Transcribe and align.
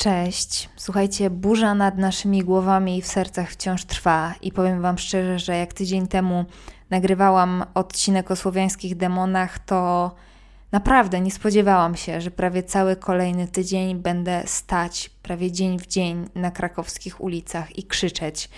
Cześć. 0.00 0.68
Słuchajcie, 0.76 1.30
burza 1.30 1.74
nad 1.74 1.98
naszymi 1.98 2.42
głowami 2.44 2.98
i 2.98 3.02
w 3.02 3.06
sercach 3.06 3.50
wciąż 3.50 3.84
trwa 3.84 4.34
i 4.42 4.52
powiem 4.52 4.82
Wam 4.82 4.98
szczerze, 4.98 5.38
że 5.38 5.56
jak 5.56 5.72
tydzień 5.72 6.06
temu 6.08 6.44
nagrywałam 6.90 7.64
odcinek 7.74 8.30
o 8.30 8.36
słowiańskich 8.36 8.96
demonach, 8.96 9.58
to 9.58 10.10
naprawdę 10.72 11.20
nie 11.20 11.30
spodziewałam 11.30 11.96
się, 11.96 12.20
że 12.20 12.30
prawie 12.30 12.62
cały 12.62 12.96
kolejny 12.96 13.48
tydzień 13.48 13.94
będę 13.94 14.42
stać 14.46 15.10
prawie 15.22 15.52
dzień 15.52 15.78
w 15.78 15.86
dzień 15.86 16.28
na 16.34 16.50
krakowskich 16.50 17.20
ulicach 17.20 17.78
i 17.78 17.82
krzyczeć. 17.82 18.50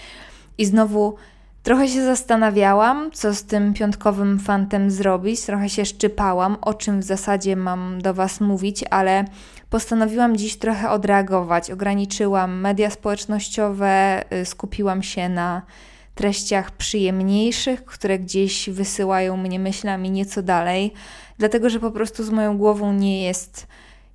I 0.59 0.66
znowu 0.66 1.16
Trochę 1.62 1.88
się 1.88 2.04
zastanawiałam, 2.04 3.11
co 3.12 3.34
z 3.34 3.45
tym 3.45 3.74
piątkowym 3.74 4.38
fantem 4.38 4.90
zrobić, 4.90 5.40
trochę 5.40 5.68
się 5.68 5.84
szczypałam, 5.84 6.56
o 6.61 6.74
czym 6.74 7.00
w 7.00 7.04
zasadzie 7.04 7.56
mam 7.56 8.02
do 8.02 8.14
Was 8.14 8.40
mówić, 8.40 8.84
ale 8.90 9.24
postanowiłam 9.73 10.36
dziś 10.36 10.57
trochę 10.57 10.91
odreagować. 10.91 11.70
Ograniczyłam 11.70 12.61
media 12.61 12.91
społecznościowe, 12.91 14.24
y, 14.33 14.45
skupiłam 14.45 15.02
się 15.02 15.28
na 15.28 15.62
treściach 16.14 16.70
przyjemniejszych, 16.70 17.84
które 17.84 18.19
gdzieś 18.19 18.70
wysyłają 18.70 19.37
mnie 19.37 19.59
myślami 19.59 20.11
nieco 20.11 20.42
dalej, 20.42 20.92
dlatego 21.38 21.70
że 21.70 21.80
po 21.80 21.91
prostu 21.91 22.24
z 22.24 22.30
moją 22.30 22.59
głową 22.59 22.92
nie 22.92 23.23
jest 23.23 23.66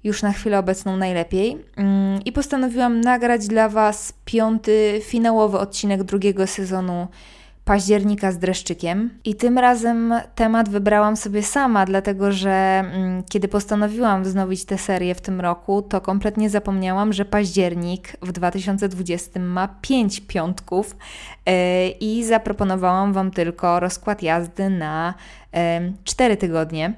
już 0.04 0.22
na 0.23 0.32
chwilę 0.32 0.59
obecną 0.59 0.98
najlepiej. 0.98 1.58
Mm, 1.76 2.24
I 2.26 2.32
postanowiłam 2.32 3.02
nagrać 3.02 3.48
dla 3.48 3.70
Was 3.70 4.13
piąty, 4.26 5.02
finałowy 5.04 5.60
odcinek 5.60 6.04
drugiego 6.04 6.48
sezonu 6.48 7.08
października 7.67 8.31
z 8.31 8.38
dreszczykiem. 8.38 9.09
I 9.26 9.35
tym 9.35 9.57
razem 9.57 10.13
temat 10.35 10.70
wybrałam 10.70 11.17
sobie 11.17 11.44
sama, 11.44 11.85
dlatego 11.85 12.31
że 12.31 12.49
mm, 12.49 13.23
kiedy 13.30 13.48
postanowiłam 13.48 14.23
wznowić 14.23 14.66
tę 14.66 14.77
serię 14.77 15.16
w 15.16 15.21
tym 15.21 15.41
roku, 15.41 15.81
to 15.81 16.02
kompletnie 16.02 16.49
zapomniałam, 16.49 17.13
że 17.13 17.26
październik 17.26 18.17
w 18.21 18.31
2020 18.31 19.40
ma 19.40 19.67
pięć 19.81 20.21
piątków 20.21 20.96
yy, 21.46 21.54
i 21.90 22.24
zaproponowałam 22.24 23.13
Wam 23.13 23.32
tylko 23.32 23.79
rozkład 23.79 24.24
jazdy 24.24 24.70
na 24.70 25.13
cztery 26.04 26.37
tygodnie. 26.37 26.93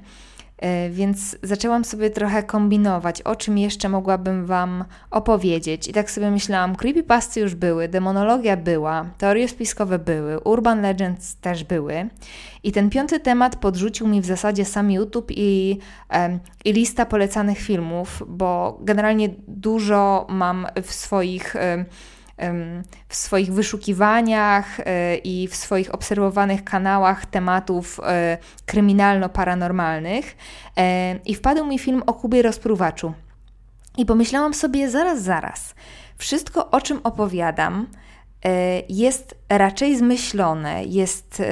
E, 0.60 0.90
więc 0.90 1.36
zaczęłam 1.42 1.84
sobie 1.84 2.10
trochę 2.10 2.42
kombinować, 2.42 3.22
o 3.22 3.36
czym 3.36 3.58
jeszcze 3.58 3.88
mogłabym 3.88 4.46
Wam 4.46 4.84
opowiedzieć. 5.10 5.88
I 5.88 5.92
tak 5.92 6.10
sobie 6.10 6.30
myślałam, 6.30 6.76
creepypasty 6.76 7.40
już 7.40 7.54
były, 7.54 7.88
demonologia 7.88 8.56
była, 8.56 9.04
teorie 9.18 9.48
spiskowe 9.48 9.98
były, 9.98 10.40
urban 10.40 10.82
legends 10.82 11.36
też 11.36 11.64
były. 11.64 12.08
I 12.62 12.72
ten 12.72 12.90
piąty 12.90 13.20
temat 13.20 13.56
podrzucił 13.56 14.08
mi 14.08 14.20
w 14.20 14.26
zasadzie 14.26 14.64
sam 14.64 14.90
YouTube 14.90 15.30
i, 15.30 15.78
i 16.64 16.72
lista 16.72 17.06
polecanych 17.06 17.58
filmów, 17.58 18.22
bo 18.28 18.78
generalnie 18.80 19.28
dużo 19.48 20.26
mam 20.28 20.66
w 20.82 20.92
swoich 20.92 21.56
w 23.08 23.16
swoich 23.16 23.52
wyszukiwaniach 23.52 24.80
e, 24.80 25.16
i 25.16 25.48
w 25.48 25.56
swoich 25.56 25.94
obserwowanych 25.94 26.64
kanałach 26.64 27.26
tematów 27.26 28.00
e, 28.02 28.38
kryminalno-paranormalnych 28.66 30.36
e, 30.76 31.16
i 31.16 31.34
wpadł 31.34 31.66
mi 31.66 31.78
film 31.78 32.02
o 32.06 32.14
Kubie 32.14 32.42
Rozpruwaczu. 32.42 33.12
I 33.98 34.06
pomyślałam 34.06 34.54
sobie, 34.54 34.90
zaraz, 34.90 35.22
zaraz, 35.22 35.74
wszystko 36.18 36.70
o 36.70 36.80
czym 36.80 37.00
opowiadam, 37.04 37.86
jest 38.88 39.34
raczej 39.48 39.96
zmyślone, 39.96 40.84
jest 40.84 41.42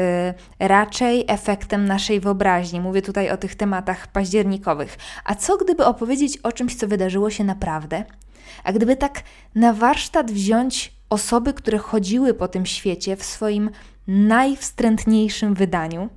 raczej 0.59 1.25
efektem 1.29 1.85
naszej 1.85 2.21
wyobraźni. 2.21 2.81
Mówię 2.81 3.03
tutaj 3.03 3.31
o 3.31 3.37
tych 3.37 3.55
tematach 3.55 4.07
październikowych. 4.07 4.99
A 5.25 5.35
co 5.35 5.57
gdyby 5.57 5.85
opowiedzieć 5.85 6.39
o 6.39 6.53
czymś, 6.53 6.75
co 6.75 6.89
wydarzyło 6.89 7.31
się 7.31 7.45
naprawdę? 7.45 8.05
A 8.65 8.73
gdyby 8.73 8.97
tak 8.97 9.23
na 9.55 9.73
warsztat 9.73 10.31
wziąć 10.31 10.93
osoby, 11.11 11.55
które 11.55 11.79
chodziły 11.79 12.35
po 12.35 12.49
tym 12.49 12.67
świecie 12.67 13.17
w 13.17 13.25
swoim 13.25 13.71
najwstrętniejszym 14.07 15.55
wydaniu, 15.55 16.09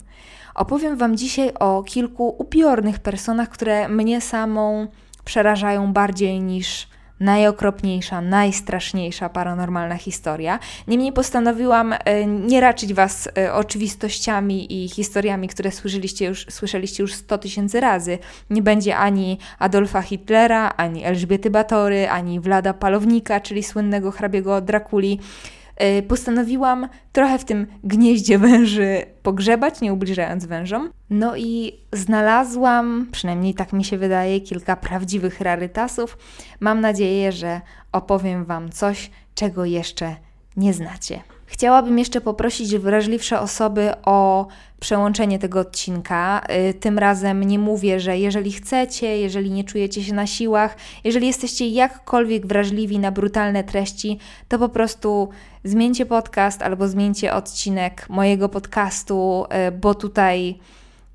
opowiem 0.55 0.97
Wam 0.97 1.17
dzisiaj 1.17 1.53
o 1.59 1.83
kilku 1.83 2.35
upiornych 2.37 2.99
personach, 2.99 3.49
które 3.49 3.89
mnie 3.89 4.21
samą 4.21 4.87
przerażają 5.25 5.93
bardziej 5.93 6.39
niż 6.41 6.87
najokropniejsza, 7.21 8.21
najstraszniejsza 8.21 9.29
paranormalna 9.29 9.95
historia. 9.95 10.59
Niemniej 10.87 11.13
postanowiłam 11.13 11.93
e, 11.93 12.25
nie 12.25 12.61
raczyć 12.61 12.93
Was 12.93 13.29
e, 13.37 13.53
oczywistościami 13.53 14.83
i 14.83 14.89
historiami, 14.89 15.47
które 15.47 15.71
słyszeliście 15.71 16.25
już, 16.25 16.45
słyszeliście 16.49 17.03
już 17.03 17.13
100 17.13 17.37
tysięcy 17.37 17.79
razy. 17.79 18.17
Nie 18.49 18.61
będzie 18.61 18.97
ani 18.97 19.37
Adolfa 19.59 20.01
Hitlera, 20.01 20.73
ani 20.77 21.03
Elżbiety 21.03 21.49
Batory, 21.49 22.09
ani 22.09 22.39
Vlada 22.39 22.73
Palownika, 22.73 23.39
czyli 23.39 23.63
słynnego 23.63 24.11
hrabiego 24.11 24.61
Drakuli. 24.61 25.19
E, 25.81 26.01
postanowiłam 26.01 26.87
trochę 27.11 27.39
w 27.39 27.45
tym 27.45 27.67
gnieździe 27.83 28.39
węży 28.39 29.05
pogrzebać, 29.23 29.81
nie 29.81 29.93
ubliżając 29.93 30.45
wężom. 30.45 30.89
No 31.09 31.37
i 31.37 31.79
znalazłam, 31.93 33.07
przynajmniej 33.11 33.53
tak 33.53 33.73
mi 33.73 33.83
się 33.83 33.97
wydaje, 33.97 34.41
kilka 34.41 34.75
prawdziwych 34.75 35.41
rarytasów. 35.41 36.17
Mam 36.59 36.81
nadzieję, 36.81 37.31
że 37.31 37.61
opowiem 37.91 38.45
Wam 38.45 38.69
coś, 38.69 39.11
czego 39.35 39.65
jeszcze 39.65 40.15
nie 40.57 40.73
znacie. 40.73 41.19
Chciałabym 41.51 41.99
jeszcze 41.99 42.21
poprosić 42.21 42.77
wrażliwsze 42.77 43.39
osoby 43.39 43.91
o 44.05 44.47
przełączenie 44.79 45.39
tego 45.39 45.59
odcinka. 45.59 46.41
Y, 46.69 46.73
tym 46.73 46.99
razem 46.99 47.43
nie 47.43 47.59
mówię, 47.59 47.99
że 47.99 48.17
jeżeli 48.17 48.51
chcecie, 48.51 49.17
jeżeli 49.17 49.51
nie 49.51 49.63
czujecie 49.63 50.03
się 50.03 50.13
na 50.13 50.27
siłach, 50.27 50.77
jeżeli 51.03 51.27
jesteście 51.27 51.67
jakkolwiek 51.67 52.47
wrażliwi 52.47 52.99
na 52.99 53.11
brutalne 53.11 53.63
treści, 53.63 54.19
to 54.47 54.59
po 54.59 54.69
prostu 54.69 55.29
zmieńcie 55.63 56.05
podcast 56.05 56.61
albo 56.61 56.87
zmieńcie 56.87 57.33
odcinek 57.33 58.09
mojego 58.09 58.49
podcastu, 58.49 59.45
y, 59.67 59.71
bo 59.71 59.95
tutaj 59.95 60.59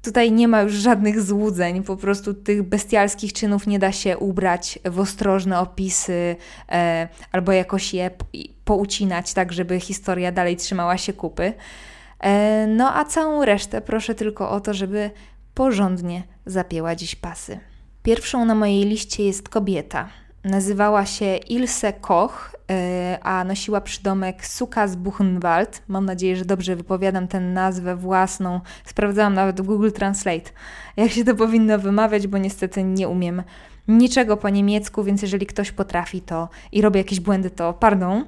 tutaj 0.03 0.33
nie 0.33 0.49
ma 0.49 0.61
już 0.61 0.73
żadnych 0.73 1.23
złudzeń, 1.23 1.83
po 1.83 1.97
prostu 1.97 2.35
tych 2.35 2.63
bestialskich 2.63 3.33
czynów 3.33 3.67
nie 3.67 3.79
da 3.79 3.93
się 3.93 4.19
ubrać 4.19 4.79
w 4.85 5.01
ostrożne 5.01 5.61
opisy 5.61 6.37
e, 6.69 7.09
albo 7.33 7.53
jakoś 7.53 7.95
je 7.95 8.11
poucinać, 8.67 9.35
tak 9.35 9.53
żeby 9.53 9.81
historia 9.81 10.33
dalej 10.33 10.57
trzymała 10.57 10.99
się 10.99 11.13
kupy. 11.13 11.53
E, 12.21 12.67
no 12.67 12.97
a 12.97 13.05
całą 13.05 13.45
resztę 13.45 13.81
proszę 13.81 14.15
tylko 14.15 14.51
o 14.51 14.61
to, 14.61 14.75
żeby 14.75 15.11
porządnie 15.55 16.23
zapięła 16.47 16.95
dziś 16.95 17.15
pasy. 17.15 17.59
Pierwszą 18.03 18.45
na 18.45 18.55
mojej 18.55 18.85
liście 18.85 19.25
jest 19.25 19.49
kobieta. 19.49 20.09
Nazywała 20.45 21.07
się 21.07 21.37
Ilse 21.37 21.93
Koch, 21.93 22.56
a 23.23 23.45
nosiła 23.45 23.81
przydomek 23.81 24.47
Suka 24.47 24.89
z 24.89 24.97
Buchenwald. 24.97 25.83
Mam 25.89 26.05
nadzieję, 26.05 26.37
że 26.37 26.45
dobrze 26.45 26.77
wypowiadam 26.77 27.29
tę 27.29 27.41
nazwę 27.41 27.97
własną. 27.97 28.61
Sprawdzałam 28.85 29.35
nawet 29.35 29.61
w 29.61 29.65
Google 29.65 29.91
Translate, 29.91 30.51
jak 30.97 31.11
się 31.11 31.25
to 31.25 31.35
powinno 31.35 31.79
wymawiać, 31.79 32.27
bo 32.27 32.39
niestety 32.39 32.85
nie 32.85 33.09
umiem 33.09 33.43
niczego 33.89 34.37
po 34.37 34.49
niemiecku, 34.49 35.05
więc 35.05 35.23
jeżeli 35.23 35.47
ktoś 35.47 35.73
potrafi 35.73 36.21
to 36.21 36.49
i 36.73 36.83
robi 36.83 36.99
jakieś 36.99 37.21
błędy, 37.21 37.51
to 37.51 37.73
pardon. 37.73 38.25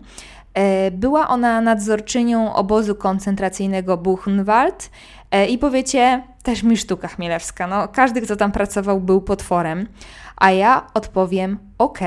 E, 0.54 0.90
była 0.90 1.28
ona 1.28 1.60
nadzorczynią 1.60 2.54
obozu 2.54 2.94
koncentracyjnego 2.94 3.96
Buchenwald 3.96 4.90
e, 5.30 5.46
i 5.46 5.58
powiecie, 5.58 6.22
też 6.42 6.62
mi 6.62 6.76
sztuka 6.76 7.08
chmielewska. 7.08 7.66
No, 7.66 7.88
każdy, 7.88 8.20
kto 8.20 8.36
tam 8.36 8.52
pracował, 8.52 9.00
był 9.00 9.20
potworem. 9.20 9.88
A 10.36 10.50
ja 10.50 10.86
odpowiem: 10.94 11.58
OK, 11.78 11.98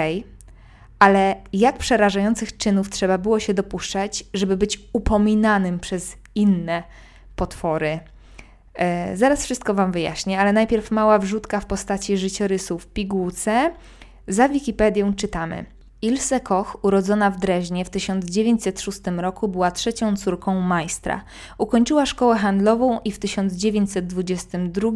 ale 1.01 1.35
jak 1.53 1.77
przerażających 1.77 2.57
czynów 2.57 2.89
trzeba 2.89 3.17
było 3.17 3.39
się 3.39 3.53
dopuszczać, 3.53 4.23
żeby 4.33 4.57
być 4.57 4.79
upominanym 4.93 5.79
przez 5.79 6.17
inne 6.35 6.83
potwory? 7.35 7.99
E, 8.73 9.17
zaraz 9.17 9.45
wszystko 9.45 9.73
Wam 9.73 9.91
wyjaśnię, 9.91 10.39
ale 10.39 10.53
najpierw 10.53 10.91
mała 10.91 11.19
wrzutka 11.19 11.59
w 11.59 11.65
postaci 11.65 12.17
życiorysu 12.17 12.79
w 12.79 12.87
pigułce. 12.87 13.71
Za 14.27 14.49
Wikipedią 14.49 15.13
czytamy. 15.13 15.65
Ilse 16.03 16.39
Koch, 16.39 16.77
urodzona 16.81 17.31
w 17.31 17.39
Dreźnie 17.39 17.85
w 17.85 17.89
1906 17.89 18.99
roku, 19.17 19.47
była 19.47 19.71
trzecią 19.71 20.15
córką 20.15 20.61
majstra. 20.61 21.23
Ukończyła 21.57 22.05
szkołę 22.05 22.37
handlową 22.37 22.99
i 23.05 23.11
w 23.11 23.19
1922 23.19 24.91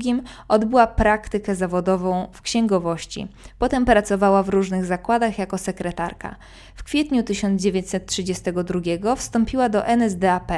odbyła 0.47 0.87
praktykę 0.87 1.55
zawodową 1.55 2.27
w 2.31 2.41
księgowości. 2.41 3.27
Potem 3.59 3.85
pracowała 3.85 4.43
w 4.43 4.49
różnych 4.49 4.85
zakładach 4.85 5.39
jako 5.39 5.57
sekretarka. 5.57 6.35
W 6.75 6.83
kwietniu 6.83 7.23
1932 7.23 9.15
wstąpiła 9.15 9.69
do 9.69 9.85
NSDAP. 9.85 10.51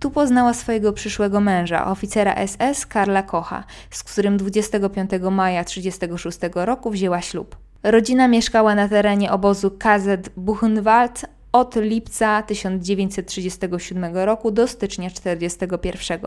Tu 0.00 0.10
poznała 0.10 0.54
swojego 0.54 0.92
przyszłego 0.92 1.40
męża, 1.40 1.86
oficera 1.86 2.46
SS 2.46 2.86
Karla 2.86 3.22
Kocha, 3.22 3.64
z 3.90 4.04
którym 4.04 4.36
25 4.36 5.10
maja 5.30 5.64
1936 5.64 6.38
roku 6.54 6.90
wzięła 6.90 7.20
ślub. 7.20 7.61
Rodzina 7.82 8.28
mieszkała 8.28 8.74
na 8.74 8.88
terenie 8.88 9.32
obozu 9.32 9.70
KZ 9.70 10.28
Buchenwald 10.36 11.24
od 11.52 11.76
lipca 11.76 12.42
1937 12.42 14.16
roku 14.16 14.50
do 14.50 14.68
stycznia 14.68 15.10
1941. 15.10 16.20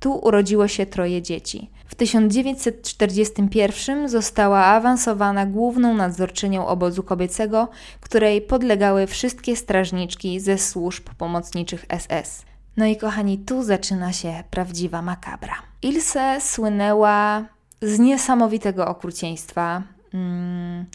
Tu 0.00 0.12
urodziło 0.12 0.68
się 0.68 0.86
troje 0.86 1.22
dzieci. 1.22 1.70
W 1.86 1.94
1941 1.94 4.08
została 4.08 4.64
awansowana 4.64 5.46
główną 5.46 5.94
nadzorczynią 5.94 6.66
obozu 6.66 7.02
kobiecego, 7.02 7.68
której 8.00 8.42
podlegały 8.42 9.06
wszystkie 9.06 9.56
strażniczki 9.56 10.40
ze 10.40 10.58
służb 10.58 11.08
pomocniczych 11.18 11.86
SS. 11.98 12.44
No 12.76 12.86
i 12.86 12.96
kochani, 12.96 13.38
tu 13.38 13.62
zaczyna 13.62 14.12
się 14.12 14.44
prawdziwa 14.50 15.02
makabra. 15.02 15.54
Ilse 15.82 16.40
słynęła 16.40 17.44
z 17.82 17.98
niesamowitego 17.98 18.88
okrucieństwa. 18.88 19.82
Mm, 20.16 20.86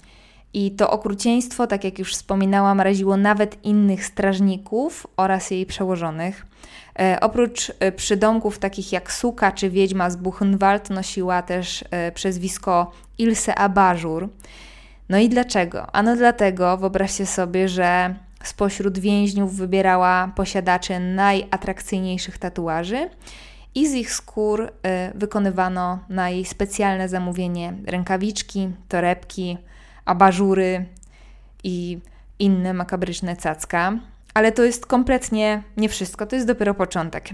I 0.53 0.71
to 0.71 0.91
okrucieństwo, 0.91 1.67
tak 1.67 1.83
jak 1.83 1.99
już 1.99 2.13
wspominałam, 2.13 2.81
raziło 2.81 3.17
nawet 3.17 3.65
innych 3.65 4.05
strażników 4.05 5.07
oraz 5.17 5.51
jej 5.51 5.65
przełożonych. 5.65 6.45
E, 6.99 7.17
oprócz 7.21 7.71
e, 7.79 7.91
przydomków 7.91 8.59
takich 8.59 8.91
jak 8.91 9.11
Suka 9.11 9.51
czy 9.51 9.69
Wiedźma 9.69 10.09
z 10.09 10.15
Buchenwald 10.15 10.89
nosiła 10.89 11.41
też 11.41 11.85
e, 11.91 12.11
przezwisko 12.11 12.91
Ilse 13.17 13.55
Abażur. 13.55 14.29
No 15.09 15.17
i 15.17 15.29
dlaczego? 15.29 15.95
Ano 15.95 16.15
dlatego, 16.15 16.77
wyobraźcie 16.77 17.25
sobie, 17.25 17.69
że 17.69 18.15
spośród 18.43 18.99
więźniów 18.99 19.55
wybierała 19.55 20.31
posiadaczy 20.35 20.99
najatrakcyjniejszych 20.99 22.37
tatuaży 22.37 23.09
i 23.75 23.87
z 23.87 23.93
ich 23.93 24.13
skór 24.13 24.61
y, 24.61 24.69
wykonywano 25.15 25.99
na 26.09 26.29
jej 26.29 26.45
specjalne 26.45 27.09
zamówienie 27.09 27.73
rękawiczki, 27.85 28.69
torebki, 28.87 29.57
abażury 30.05 30.85
i 31.63 31.99
inne 32.39 32.73
makabryczne 32.73 33.35
cacka. 33.35 33.93
Ale 34.33 34.51
to 34.51 34.63
jest 34.63 34.85
kompletnie 34.85 35.63
nie 35.77 35.89
wszystko, 35.89 36.25
to 36.25 36.35
jest 36.35 36.47
dopiero 36.47 36.73
początek. 36.73 37.29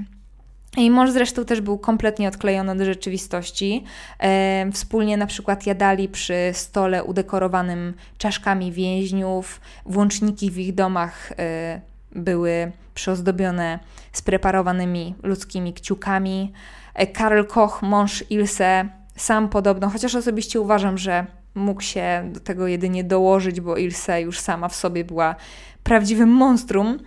I 0.78 0.92
mąż 0.92 1.12
zresztą 1.12 1.46
też 1.46 1.62
był 1.62 1.78
kompletnie 1.78 2.28
odklejony 2.28 2.72
od 2.72 2.80
rzeczywistości. 2.80 3.84
E, 4.20 4.72
wspólnie 4.74 5.18
na 5.18 5.28
przykład 5.28 5.66
jadali 5.66 6.10
przy 6.10 6.36
stole 6.54 7.04
udekorowanym 7.04 7.94
czaszkami 8.18 8.72
więźniów. 8.72 9.62
Włączniki 9.86 10.52
w 10.52 10.58
ich 10.58 10.76
domach 10.76 11.32
e, 11.32 11.82
były 12.12 12.72
przyozdobione 12.98 13.80
spreparowanymi 14.12 15.16
ludzkimi 15.24 15.74
kciukami. 15.74 16.54
E, 16.94 17.08
Karl 17.08 17.44
Koch, 17.44 17.82
mąż 17.82 18.24
Ilse, 18.30 18.90
sam 19.16 19.50
podobno, 19.50 19.90
chociaż 19.90 20.16
osobiście 20.16 20.62
uważam, 20.62 20.98
że 20.98 21.26
mógł 21.56 21.82
się 21.82 22.30
do 22.34 22.40
tego 22.40 22.68
jedynie 22.68 23.04
dołożyć, 23.04 23.62
bo 23.62 23.78
Ilse 23.78 24.22
już 24.22 24.40
sama 24.40 24.68
w 24.68 24.76
sobie 24.76 25.06
była 25.06 25.36
prawdziwym 25.84 26.30
monstrum, 26.30 26.98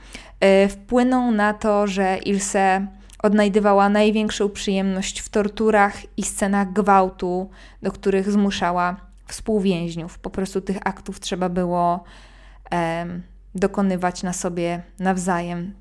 e, 0.41 0.69
wpłynął 0.69 1.31
na 1.31 1.55
to, 1.55 1.87
że 1.87 2.19
Ilse 2.19 2.87
odnajdywała 3.23 3.89
największą 3.89 4.49
przyjemność 4.49 5.21
w 5.21 5.29
torturach 5.29 5.95
i 6.17 6.23
scenach 6.23 6.73
gwałtu, 6.73 7.51
do 7.83 7.93
których 7.93 8.31
zmuszała 8.31 8.97
współwięźniów. 9.27 10.19
Po 10.19 10.31
prostu 10.31 10.61
tych 10.61 10.77
aktów 10.85 11.21
trzeba 11.21 11.49
było 11.49 12.05
dokonywać 13.55 14.23
na 14.23 14.33
sobie 14.33 14.83
nawzajem. 14.99 15.80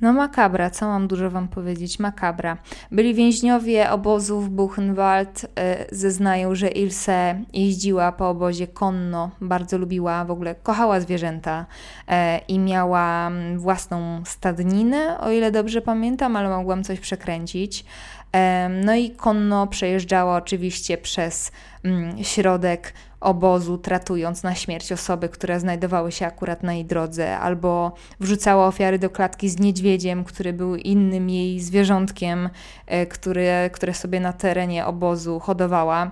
No 0.00 0.12
makabra, 0.12 0.70
co 0.70 0.86
mam 0.86 1.08
dużo 1.08 1.30
Wam 1.30 1.48
powiedzieć? 1.48 1.98
Makabra. 1.98 2.56
Byli 2.90 3.14
więźniowie 3.14 3.90
obozów 3.90 4.50
Buchenwald, 4.50 5.46
e, 5.58 5.86
zeznają, 5.94 6.54
że 6.54 6.68
Ilse 6.68 7.44
jeździła 7.52 8.12
po 8.12 8.28
obozie 8.28 8.66
konno, 8.66 9.30
bardzo 9.40 9.78
lubiła, 9.78 10.24
w 10.24 10.30
ogóle 10.30 10.54
kochała 10.54 11.00
zwierzęta 11.00 11.66
e, 12.08 12.40
i 12.48 12.58
miała 12.58 13.26
mm, 13.26 13.58
własną 13.58 14.22
stadninę, 14.26 15.20
o 15.20 15.30
ile 15.30 15.50
dobrze 15.50 15.80
pamiętam, 15.82 16.36
ale 16.36 16.48
mogłam 16.48 16.84
coś 16.84 17.00
przekręcić. 17.00 17.84
No 18.84 18.94
i 18.94 19.10
konno 19.10 19.66
przejeżdżała 19.66 20.36
oczywiście 20.36 20.98
przez 20.98 21.52
mm, 21.84 22.24
środek 22.24 22.92
obozu, 23.20 23.78
tratując 23.78 24.42
na 24.42 24.54
śmierć 24.54 24.92
osoby, 24.92 25.28
które 25.28 25.60
znajdowały 25.60 26.12
się 26.12 26.26
akurat 26.26 26.62
na 26.62 26.74
jej 26.74 26.84
drodze, 26.84 27.38
albo 27.38 27.92
wrzucała 28.20 28.66
ofiary 28.66 28.98
do 28.98 29.10
klatki 29.10 29.48
z 29.48 29.58
niedźwiedziem, 29.60 30.24
który 30.24 30.52
był 30.52 30.76
innym 30.76 31.30
jej 31.30 31.60
zwierzątkiem, 31.60 32.50
e, 32.86 33.06
które, 33.06 33.70
które 33.72 33.94
sobie 33.94 34.20
na 34.20 34.32
terenie 34.32 34.86
obozu 34.86 35.40
hodowała. 35.40 36.10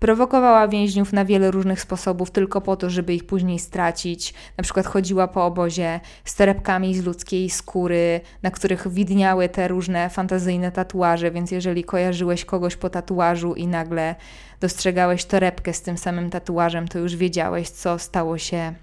Prowokowała 0.00 0.68
więźniów 0.68 1.12
na 1.12 1.24
wiele 1.24 1.50
różnych 1.50 1.80
sposobów, 1.80 2.30
tylko 2.30 2.60
po 2.60 2.76
to, 2.76 2.90
żeby 2.90 3.14
ich 3.14 3.26
później 3.26 3.58
stracić. 3.58 4.34
Na 4.56 4.64
przykład 4.64 4.86
chodziła 4.86 5.28
po 5.28 5.46
obozie 5.46 6.00
z 6.24 6.34
torebkami 6.34 6.94
z 6.94 7.04
ludzkiej 7.04 7.50
skóry, 7.50 8.20
na 8.42 8.50
których 8.50 8.88
widniały 8.88 9.48
te 9.48 9.68
różne 9.68 10.10
fantazyjne 10.10 10.72
tatuaże, 10.72 11.30
więc 11.30 11.50
jeżeli 11.50 11.84
kojarzyłeś 11.84 12.44
kogoś 12.44 12.76
po 12.76 12.90
tatuażu 12.90 13.54
i 13.54 13.66
nagle 13.66 14.14
dostrzegałeś 14.60 15.24
torebkę 15.24 15.72
z 15.72 15.82
tym 15.82 15.98
samym 15.98 16.30
tatuażem, 16.30 16.88
to 16.88 16.98
już 16.98 17.16
wiedziałeś, 17.16 17.70
co 17.70 17.98
stało 17.98 18.38
się 18.38 18.74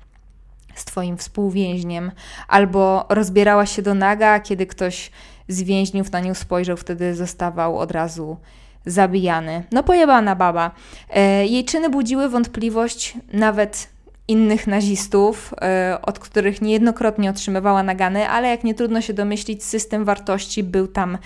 z 0.76 0.86
Twoim 0.86 1.18
współwięźniem, 1.18 2.12
albo 2.48 3.06
rozbierała 3.10 3.66
się 3.66 3.82
do 3.82 3.94
naga, 3.94 4.40
kiedy 4.40 4.66
ktoś 4.66 5.12
z 5.48 5.64
więźniów 5.64 6.12
na 6.12 6.20
nią 6.20 6.34
spojrzał, 6.34 6.78
wtedy 6.78 7.16
zostawał 7.16 7.78
od 7.80 7.92
razu 7.92 8.38
zabijany. 8.86 9.64
No 9.72 9.84
pojebana 9.84 10.36
baba. 10.36 10.72
E, 11.10 11.46
jej 11.46 11.66
czyny 11.66 11.90
budziły 11.90 12.30
wątpliwość 12.30 13.14
nawet 13.34 13.88
innych 14.28 14.68
nazistów, 14.68 15.54
e, 15.62 15.98
od 16.02 16.20
których 16.20 16.62
niejednokrotnie 16.62 17.30
otrzymywała 17.30 17.84
nagany, 17.84 18.30
ale 18.30 18.50
jak 18.50 18.64
nie 18.64 18.74
trudno 18.74 19.02
się 19.02 19.14
domyślić, 19.14 19.64
system 19.64 20.06
wartości 20.06 20.64
był 20.64 20.88
tam 20.88 21.18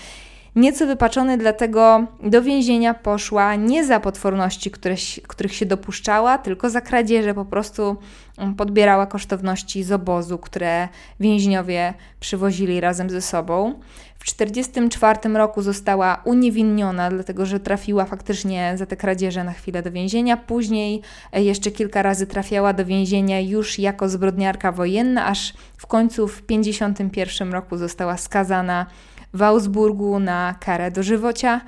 nieco 0.55 0.87
wypaczony, 0.87 1.37
dlatego 1.37 2.07
do 2.23 2.41
więzienia 2.41 2.93
poszła 2.93 3.55
nie 3.55 3.85
za 3.85 3.99
potworności, 3.99 4.71
które, 4.71 4.95
których 5.27 5.55
się 5.55 5.65
dopuszczała, 5.65 6.37
tylko 6.37 6.69
za 6.69 6.81
kradzieże. 6.81 7.33
Po 7.33 7.45
prostu 7.45 7.97
mm, 8.37 8.55
podbierała 8.55 9.05
kosztowności 9.05 9.83
z 9.83 9.91
obozu, 9.91 10.37
które 10.37 10.87
więźniowie 11.19 11.93
przywozili 12.19 12.81
razem 12.81 13.09
ze 13.09 13.21
sobą. 13.21 13.79
W 14.19 14.23
1944 14.23 15.37
roku 15.37 15.61
została 15.61 16.21
uniewinniona, 16.25 17.09
dlatego 17.09 17.45
że 17.45 17.59
trafiła 17.59 18.05
faktycznie 18.05 18.73
za 18.75 18.85
te 18.85 18.97
kradzieże 18.97 19.43
na 19.43 19.53
chwilę 19.53 19.81
do 19.81 19.91
więzienia. 19.91 20.37
Później 20.37 21.01
e, 21.31 21.43
jeszcze 21.43 21.71
kilka 21.71 22.01
razy 22.01 22.27
trafiała 22.27 22.73
do 22.73 22.85
więzienia 22.85 23.39
już 23.39 23.79
jako 23.79 24.09
zbrodniarka 24.09 24.71
wojenna, 24.71 25.25
aż 25.25 25.53
w 25.77 25.87
końcu 25.87 26.27
w 26.27 26.41
1951 26.41 27.53
roku 27.53 27.77
została 27.77 28.17
skazana 28.17 28.85
w 29.33 29.41
Augsburgu 29.41 30.19
na 30.19 30.55
karę 30.59 30.91
dożywocia. 30.91 31.61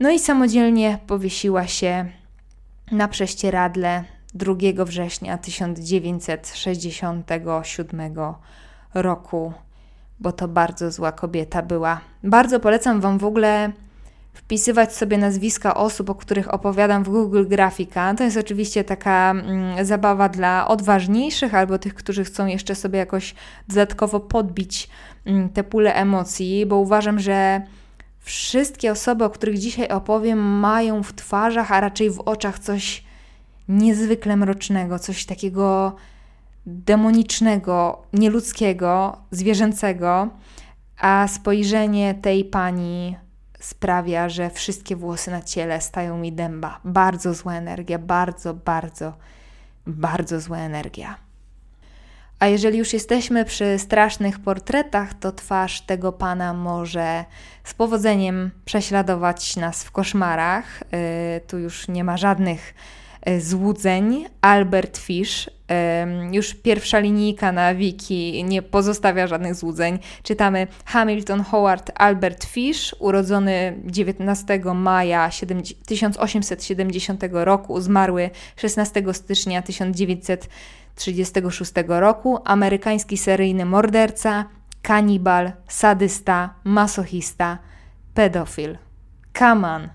No 0.00 0.10
i 0.10 0.18
samodzielnie 0.18 0.98
powiesiła 1.06 1.66
się 1.66 2.06
na 2.92 3.08
prześcieradle 3.08 4.04
2 4.34 4.54
września 4.84 5.38
1967 5.38 8.14
roku, 8.94 9.52
bo 10.20 10.32
to 10.32 10.48
bardzo 10.48 10.90
zła 10.90 11.12
kobieta 11.12 11.62
była. 11.62 12.00
Bardzo 12.24 12.60
polecam 12.60 13.00
Wam 13.00 13.18
w 13.18 13.24
ogóle 13.24 13.72
wpisywać 14.34 14.96
sobie 14.96 15.18
nazwiska 15.18 15.74
osób, 15.74 16.10
o 16.10 16.14
których 16.14 16.54
opowiadam 16.54 17.04
w 17.04 17.08
Google 17.08 17.44
Grafika. 17.46 18.14
To 18.14 18.24
jest 18.24 18.36
oczywiście 18.36 18.84
taka 18.84 19.30
mm, 19.30 19.84
zabawa 19.84 20.28
dla 20.28 20.68
odważniejszych 20.68 21.54
albo 21.54 21.78
tych, 21.78 21.94
którzy 21.94 22.24
chcą 22.24 22.46
jeszcze 22.46 22.74
sobie 22.74 22.98
jakoś 22.98 23.34
dodatkowo 23.68 24.20
podbić 24.20 24.88
mm, 25.24 25.48
te 25.48 25.64
pule 25.64 25.94
emocji, 25.94 26.66
bo 26.66 26.76
uważam, 26.76 27.20
że 27.20 27.62
wszystkie 28.20 28.92
osoby, 28.92 29.24
o 29.24 29.30
których 29.30 29.58
dzisiaj 29.58 29.88
opowiem, 29.88 30.38
mają 30.38 31.02
w 31.02 31.12
twarzach, 31.12 31.72
a 31.72 31.80
raczej 31.80 32.10
w 32.10 32.20
oczach 32.20 32.58
coś 32.58 33.04
niezwykle 33.68 34.36
mrocznego, 34.36 34.98
coś 34.98 35.26
takiego 35.26 35.96
demonicznego, 36.66 38.02
nieludzkiego, 38.12 39.16
zwierzęcego, 39.30 40.28
a 40.98 41.28
spojrzenie 41.28 42.14
tej 42.14 42.44
pani 42.44 43.16
sprawia, 43.64 44.28
że 44.28 44.50
wszystkie 44.50 44.96
włosy 44.96 45.30
na 45.30 45.42
ciele 45.42 45.80
stają 45.80 46.18
mi 46.18 46.32
dęba. 46.32 46.80
Bardzo 46.84 47.34
zła 47.34 47.54
energia, 47.54 47.98
bardzo, 47.98 48.54
bardzo, 48.54 49.12
bardzo 49.86 50.40
zła 50.40 50.58
energia. 50.58 51.16
A 52.38 52.46
jeżeli 52.46 52.78
już 52.78 52.92
jesteśmy 52.92 53.44
przy 53.44 53.78
strasznych 53.78 54.38
portretach, 54.38 55.14
to 55.14 55.32
twarz 55.32 55.80
tego 55.80 56.12
pana 56.12 56.54
może 56.54 57.24
z 57.64 57.74
powodzeniem 57.74 58.50
prześladować 58.64 59.56
nas 59.56 59.84
w 59.84 59.90
koszmarach. 59.90 60.82
Yy, 60.92 61.40
tu 61.46 61.58
już 61.58 61.88
nie 61.88 62.04
ma 62.04 62.16
żadnych 62.16 62.74
złudzeń 63.38 64.26
Albert 64.40 64.98
Fish. 64.98 65.50
Już 66.32 66.54
pierwsza 66.54 66.98
linijka 66.98 67.52
na 67.52 67.74
wiki 67.74 68.44
nie 68.44 68.62
pozostawia 68.62 69.26
żadnych 69.26 69.54
złudzeń. 69.54 69.98
Czytamy 70.22 70.66
Hamilton 70.84 71.42
Howard 71.42 71.90
Albert 71.94 72.44
Fish, 72.44 72.94
urodzony 72.98 73.80
19 73.84 74.60
maja 74.74 75.30
1870 75.86 77.22
roku, 77.32 77.80
zmarły 77.80 78.30
16 78.56 79.02
stycznia 79.12 79.62
1936 79.62 81.72
roku, 81.86 82.38
amerykański 82.44 83.16
seryjny 83.16 83.64
morderca, 83.64 84.44
kanibal, 84.82 85.52
sadysta, 85.68 86.54
masochista, 86.64 87.58
pedofil. 88.14 88.78
Come 89.38 89.68
on. 89.68 89.88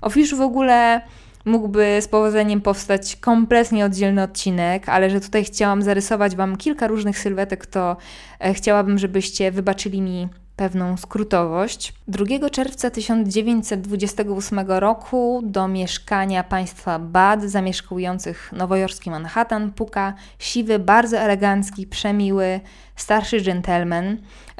O 0.00 0.10
Fish 0.10 0.34
w 0.34 0.40
ogóle 0.40 1.00
mógłby 1.44 1.98
z 2.00 2.08
powodzeniem 2.08 2.60
powstać 2.60 3.16
kompletnie 3.16 3.84
oddzielny 3.84 4.22
odcinek, 4.22 4.88
ale 4.88 5.10
że 5.10 5.20
tutaj 5.20 5.44
chciałam 5.44 5.82
zarysować 5.82 6.36
Wam 6.36 6.56
kilka 6.56 6.86
różnych 6.86 7.18
sylwetek, 7.18 7.66
to 7.66 7.96
e, 8.40 8.54
chciałabym, 8.54 8.98
żebyście 8.98 9.52
wybaczyli 9.52 10.00
mi 10.00 10.28
pewną 10.60 10.96
skrótowość. 10.96 11.92
2 12.08 12.50
czerwca 12.50 12.90
1928 12.90 14.60
roku 14.68 15.40
do 15.44 15.68
mieszkania 15.68 16.44
państwa 16.44 16.98
Bad 16.98 17.42
zamieszkujących 17.42 18.52
nowojorski 18.52 19.10
Manhattan 19.10 19.72
puka 19.72 20.14
siwy, 20.38 20.78
bardzo 20.78 21.18
elegancki, 21.18 21.86
przemiły, 21.86 22.60
starszy 23.00 23.40
gentleman. 23.40 24.16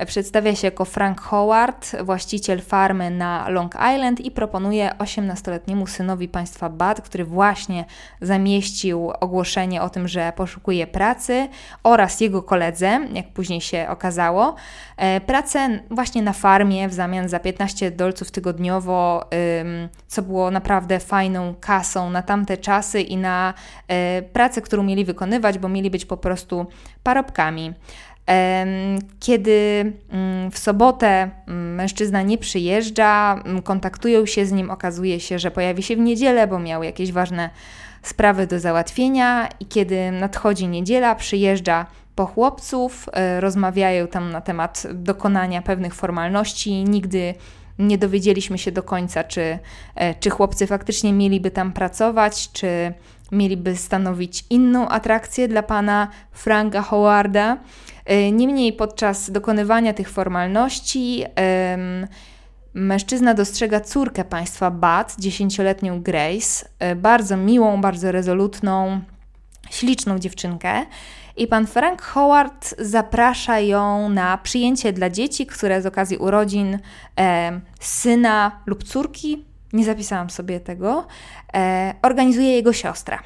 Przedstawia 0.06 0.54
się 0.54 0.66
jako 0.66 0.85
Frank 0.85 1.20
Howard, 1.20 1.97
właściciel 2.02 2.61
farmy 2.61 3.11
na 3.11 3.49
Long 3.49 3.75
Island 3.75 4.20
i 4.20 4.30
proponuje 4.30 4.90
18-letniemu 4.99 5.87
synowi 5.87 6.28
państwa 6.28 6.68
Bad, 6.68 7.00
który 7.00 7.25
właśnie 7.25 7.85
zamieścił 8.20 9.11
ogłoszenie 9.20 9.82
o 9.82 9.90
tym, 9.90 10.09
że 10.09 10.32
poszukuje 10.37 10.87
pracy 10.87 11.49
oraz 11.82 12.20
jego 12.20 12.42
koledze, 12.42 13.00
jak 13.12 13.28
później 13.28 13.61
się 13.61 13.87
okazało, 13.88 14.54
e, 14.97 15.20
pracę 15.20 15.80
właśnie 15.90 16.23
na 16.23 16.32
farmie 16.32 16.88
w 16.88 16.94
zamian 16.94 17.28
za 17.28 17.40
15 17.40 17.90
dolców 17.90 18.30
tygodniowo, 18.30 19.30
co 20.09 20.23
było 20.23 20.50
naprawdę 20.50 21.00
fajną 21.00 21.54
kasą 21.61 22.11
na 22.11 22.23
tamte 22.23 22.56
czasy 22.56 23.00
i 23.00 23.16
na 23.16 23.54
e, 23.88 24.23
pracę, 24.23 24.62
którą 24.62 24.82
mieli 24.82 25.04
wykonywać, 25.04 25.59
bo 25.59 25.68
mieli 25.68 25.90
być 25.90 26.04
po 26.04 26.16
prostu 26.16 26.66
parobkami. 27.02 27.75
Kiedy 29.20 29.92
mm, 30.10 30.50
w 30.50 30.58
sobotę 30.58 31.30
mm, 31.46 31.75
mężczyzna 31.75 32.22
nie 32.22 32.38
przyjeżdża, 32.38 33.42
mm, 33.44 33.62
kontaktują 33.62 34.26
się 34.26 34.46
z 34.46 34.52
nim, 34.52 34.70
okazuje 34.70 35.20
się, 35.20 35.38
że 35.38 35.50
pojawi 35.50 35.82
się 35.82 35.96
w 35.96 35.99
niedzielę, 35.99 36.46
bo 36.46 36.58
miał 36.58 36.82
jakieś 36.82 37.12
ważne 37.12 37.50
sprawy 38.02 38.46
do 38.46 38.60
załatwienia, 38.60 39.49
i 39.60 39.66
kiedy 39.66 40.10
nadchodzi 40.10 40.68
niedziela, 40.68 41.14
przyjeżdża 41.14 41.87
po 42.16 42.26
chłopców, 42.26 43.08
e, 43.12 43.40
rozmawiają 43.40 44.06
tam 44.06 44.32
na 44.32 44.40
temat 44.40 44.87
dokonania 44.94 45.62
pewnych 45.62 45.94
formalności. 45.94 46.84
Nigdy 46.84 47.34
nie 47.78 47.99
dowiedzieliśmy 47.99 48.58
się 48.58 48.72
do 48.72 48.82
końca, 48.82 49.25
czy, 49.25 49.58
e, 49.94 50.14
czy 50.14 50.30
chłopcy 50.30 50.66
faktycznie 50.66 51.12
mieliby 51.12 51.50
tam 51.50 51.72
pracować, 51.72 52.52
czy 52.52 52.92
mieliby 53.32 53.76
stanowić 53.76 54.44
inną 54.50 54.88
atrakcję 54.88 55.49
dla 55.49 55.62
pana 55.62 56.08
Franka 56.32 56.82
Howarda. 56.82 57.56
E, 58.04 58.33
niemniej 58.33 58.73
podczas 58.73 59.30
dokonywania 59.30 59.92
tych 59.92 60.11
formalności 60.11 61.25
mężczyzna 62.75 63.35
dostrzega 63.35 63.80
córkę 63.80 64.25
państwa 64.25 64.71
Bat, 64.71 65.14
dziesięcioletnią 65.19 66.02
Grace, 66.02 66.69
e, 66.78 66.97
bardzo 66.97 67.37
miłą, 67.37 67.80
bardzo 67.80 68.12
rezolutną, 68.12 69.00
śliczną 69.71 70.19
dziewczynkę. 70.19 70.87
I 71.37 71.47
pan 71.47 71.66
Frank 71.66 72.02
Howard 72.02 72.75
zaprasza 72.78 73.61
ją 73.61 74.09
na 74.09 74.38
przyjęcie 74.38 74.92
dla 74.92 75.11
dzieci, 75.11 75.47
które 75.47 75.83
z 75.83 75.87
okazji 75.87 76.16
urodzin 76.16 76.78
syna 77.80 78.61
lub 78.66 78.85
córki 78.85 79.50
nie 79.72 79.84
zapisałam 79.84 80.30
sobie 80.30 80.60
tego, 80.60 81.06
e, 81.54 81.94
organizuje 82.02 82.52
jego 82.52 82.72
siostra. 82.72 83.22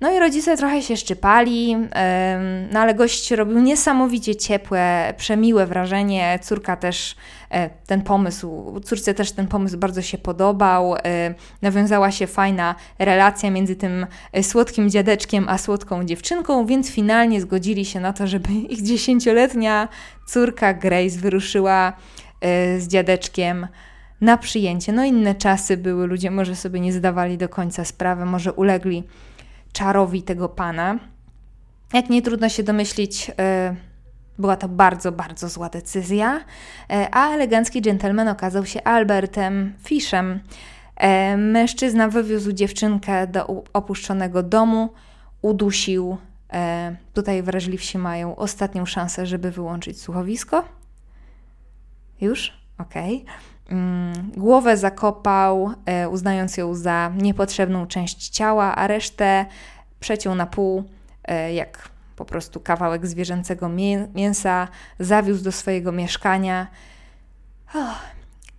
No 0.00 0.12
i 0.12 0.18
rodzice 0.18 0.56
trochę 0.56 0.82
się 0.82 0.96
szczypali, 0.96 1.76
e, 1.94 2.68
no 2.72 2.80
ale 2.80 2.94
gość 2.94 3.30
robił 3.30 3.58
niesamowicie 3.58 4.36
ciepłe, 4.36 5.14
przemiłe 5.16 5.66
wrażenie. 5.66 6.38
Córka 6.42 6.76
też 6.76 7.16
e, 7.50 7.70
ten 7.70 8.02
pomysł, 8.02 8.80
córce 8.84 9.14
też 9.14 9.32
ten 9.32 9.46
pomysł 9.46 9.78
bardzo 9.78 10.02
się 10.02 10.18
podobał. 10.18 10.96
E, 10.96 11.34
nawiązała 11.62 12.10
się 12.10 12.26
fajna 12.26 12.74
relacja 12.98 13.50
między 13.50 13.76
tym 13.76 14.06
e, 14.32 14.42
słodkim 14.42 14.90
dziadeczkiem 14.90 15.48
a 15.48 15.58
słodką 15.58 16.04
dziewczynką, 16.04 16.66
więc 16.66 16.90
finalnie 16.90 17.40
zgodzili 17.40 17.84
się 17.84 18.00
na 18.00 18.12
to, 18.12 18.26
żeby 18.26 18.52
ich 18.74 18.82
dziesięcioletnia 18.82 19.88
córka 20.26 20.74
Grace 20.74 21.18
wyruszyła 21.18 21.92
e, 22.40 22.80
z 22.80 22.88
dziadeczkiem 22.88 23.66
na 24.20 24.38
przyjęcie. 24.38 24.92
No 24.92 25.04
inne 25.04 25.34
czasy 25.34 25.76
były, 25.76 26.06
ludzie 26.06 26.30
może 26.30 26.56
sobie 26.56 26.80
nie 26.80 26.92
zdawali 26.92 27.38
do 27.38 27.48
końca 27.48 27.84
sprawy, 27.84 28.24
może 28.24 28.52
ulegli 28.52 29.04
czarowi 29.72 30.22
tego 30.22 30.48
pana. 30.48 30.98
Jak 31.92 32.10
nie 32.10 32.22
trudno 32.22 32.48
się 32.48 32.62
domyślić, 32.62 33.30
e, 33.38 33.76
była 34.38 34.56
to 34.56 34.68
bardzo, 34.68 35.12
bardzo 35.12 35.48
zła 35.48 35.68
decyzja, 35.68 36.44
e, 36.90 37.08
a 37.14 37.28
elegancki 37.28 37.82
gentleman 37.82 38.28
okazał 38.28 38.66
się 38.66 38.84
Albertem 38.84 39.74
Fishem. 39.84 40.40
E, 40.96 41.36
mężczyzna 41.36 42.08
wywiózł 42.08 42.52
dziewczynkę 42.52 43.26
do 43.26 43.64
opuszczonego 43.72 44.42
domu, 44.42 44.92
udusił. 45.42 46.16
Tutaj 47.14 47.42
wrażliwsi 47.42 47.98
mają 47.98 48.36
ostatnią 48.36 48.86
szansę, 48.86 49.26
żeby 49.26 49.50
wyłączyć 49.50 50.00
słuchowisko. 50.00 50.64
Już? 52.20 52.52
Okej. 52.78 53.22
Okay. 53.22 53.55
Mm, 53.70 54.30
głowę 54.36 54.76
zakopał, 54.76 55.72
e, 55.86 56.08
uznając 56.08 56.56
ją 56.56 56.74
za 56.74 57.12
niepotrzebną 57.16 57.86
część 57.86 58.28
ciała, 58.28 58.76
a 58.76 58.86
resztę 58.86 59.46
przeciął 60.00 60.34
na 60.34 60.46
pół, 60.46 60.84
e, 61.24 61.54
jak 61.54 61.88
po 62.16 62.24
prostu 62.24 62.60
kawałek 62.60 63.06
zwierzęcego 63.06 63.68
mięsa, 64.14 64.68
zawiózł 64.98 65.44
do 65.44 65.52
swojego 65.52 65.92
mieszkania 65.92 66.66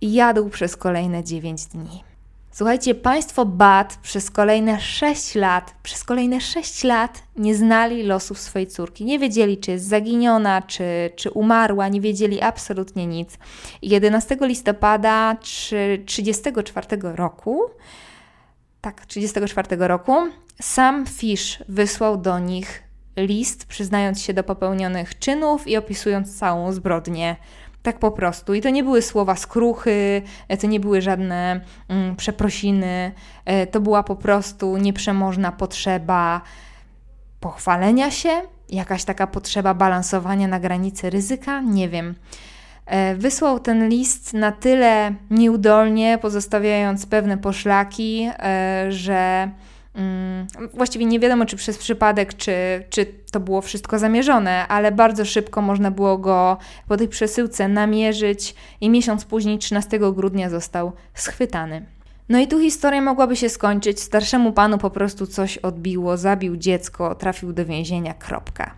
i 0.00 0.12
jadł 0.12 0.48
przez 0.48 0.76
kolejne 0.76 1.24
dziewięć 1.24 1.66
dni. 1.66 2.07
Słuchajcie, 2.50 2.94
państwo 2.94 3.44
Bat 3.44 3.98
przez 4.02 4.30
kolejne 4.30 4.80
6 4.80 5.34
lat, 5.34 5.74
przez 5.82 6.04
kolejne 6.04 6.40
6 6.40 6.84
lat 6.84 7.22
nie 7.36 7.54
znali 7.54 8.02
losów 8.02 8.38
swojej 8.38 8.66
córki. 8.66 9.04
Nie 9.04 9.18
wiedzieli, 9.18 9.58
czy 9.58 9.70
jest 9.70 9.88
zaginiona, 9.88 10.62
czy, 10.62 11.10
czy 11.16 11.30
umarła, 11.30 11.88
nie 11.88 12.00
wiedzieli 12.00 12.42
absolutnie 12.42 13.06
nic. 13.06 13.38
11 13.82 14.36
listopada 14.40 15.36
1934 15.40 16.86
roku, 17.02 17.60
tak, 18.80 19.06
34 19.06 19.76
roku, 19.76 20.12
sam 20.62 21.06
Fish 21.06 21.58
wysłał 21.68 22.16
do 22.16 22.38
nich 22.38 22.82
list, 23.16 23.66
przyznając 23.66 24.22
się 24.22 24.34
do 24.34 24.44
popełnionych 24.44 25.18
czynów 25.18 25.68
i 25.68 25.76
opisując 25.76 26.38
całą 26.38 26.72
zbrodnię 26.72 27.36
tak 27.92 27.98
po 27.98 28.10
prostu. 28.10 28.54
I 28.54 28.60
to 28.60 28.70
nie 28.70 28.84
były 28.84 29.02
słowa 29.02 29.36
skruchy, 29.36 30.22
e, 30.48 30.56
to 30.56 30.66
nie 30.66 30.80
były 30.80 31.02
żadne 31.02 31.60
mm, 31.88 32.16
przeprosiny, 32.16 33.12
e, 33.44 33.66
to 33.66 33.80
była 33.80 34.02
po 34.02 34.16
prostu 34.16 34.76
nieprzemożna 34.76 35.52
potrzeba 35.52 36.40
pochwalenia 37.40 38.10
się, 38.10 38.30
jakaś 38.68 39.04
taka 39.04 39.26
potrzeba 39.26 39.74
balansowania 39.74 40.48
na 40.48 40.60
granicy 40.60 41.10
ryzyka, 41.10 41.60
nie 41.60 41.88
wiem. 41.88 42.14
E, 42.86 43.14
wysłał 43.14 43.60
ten 43.60 43.88
list 43.88 44.34
na 44.34 44.52
tyle 44.52 45.14
nieudolnie, 45.30 46.18
pozostawiając 46.18 47.06
pewne 47.06 47.38
poszlaki, 47.38 48.30
że 48.88 49.50
właściwie 50.74 51.04
nie 51.04 51.20
wiadomo, 51.20 51.46
czy 51.46 51.56
przez 51.56 51.78
przypadek, 51.78 52.34
czy, 52.34 52.84
czy 52.90 53.06
to 53.32 53.40
było 53.40 53.60
wszystko 53.62 53.98
zamierzone, 53.98 54.68
ale 54.68 54.92
bardzo 54.92 55.24
szybko 55.24 55.62
można 55.62 55.90
było 55.90 56.18
go 56.18 56.56
po 56.88 56.96
tej 56.96 57.08
przesyłce 57.08 57.68
namierzyć 57.68 58.54
i 58.80 58.90
miesiąc 58.90 59.24
później, 59.24 59.58
13 59.58 59.98
grudnia, 59.98 60.50
został 60.50 60.92
schwytany. 61.14 61.86
No 62.28 62.38
i 62.38 62.48
tu 62.48 62.60
historia 62.60 63.00
mogłaby 63.00 63.36
się 63.36 63.48
skończyć. 63.48 64.00
Starszemu 64.00 64.52
panu 64.52 64.78
po 64.78 64.90
prostu 64.90 65.26
coś 65.26 65.58
odbiło, 65.58 66.16
zabił 66.16 66.56
dziecko, 66.56 67.14
trafił 67.14 67.52
do 67.52 67.64
więzienia, 67.64 68.14
kropka. 68.14 68.74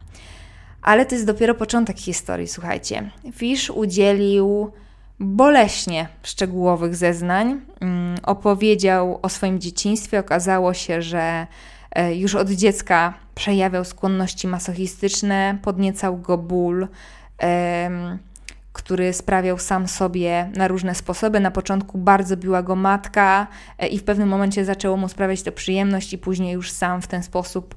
Ale 0.83 1.07
to 1.07 1.14
jest 1.14 1.26
dopiero 1.26 1.55
początek 1.55 1.99
historii, 1.99 2.49
słuchajcie. 2.49 3.11
Fish 3.33 3.71
udzielił 3.71 4.73
boleśnie 5.21 6.09
szczegółowych 6.23 6.97
zeznań. 6.97 7.61
Mm, 7.81 8.19
opowiedział 8.23 9.19
o 9.23 9.29
swoim 9.29 9.61
dzieciństwie. 9.61 10.19
Okazało 10.19 10.75
się, 10.75 11.03
że 11.03 11.47
e, 11.91 12.15
już 12.15 12.35
od 12.35 12.50
dziecka 12.50 13.15
przejawiał 13.35 13.85
skłonności 13.85 14.49
masochistyczne, 14.49 15.59
podniecał 15.62 16.19
go 16.19 16.39
ból, 16.39 16.89
który 18.73 19.12
sprawiał 19.12 19.59
sam 19.59 19.89
sobie 19.89 20.50
na 20.57 20.69
różne 20.69 20.95
sposoby. 20.95 21.41
Na 21.41 21.50
początku 21.50 21.99
bardzo 21.99 22.37
biła 22.37 22.62
go 22.62 22.77
matka 22.77 23.47
e, 23.79 23.89
i 23.89 23.99
w 23.99 24.05
pewnym 24.05 24.29
momencie 24.29 24.65
zaczęło 24.65 24.97
mu 24.97 25.09
sprawiać 25.09 25.43
to 25.43 25.53
przyjemność, 25.53 26.12
i 26.12 26.19
później 26.19 26.53
już 26.53 26.71
sam 26.71 27.03
w 27.03 27.07
ten 27.07 27.23
sposób 27.23 27.75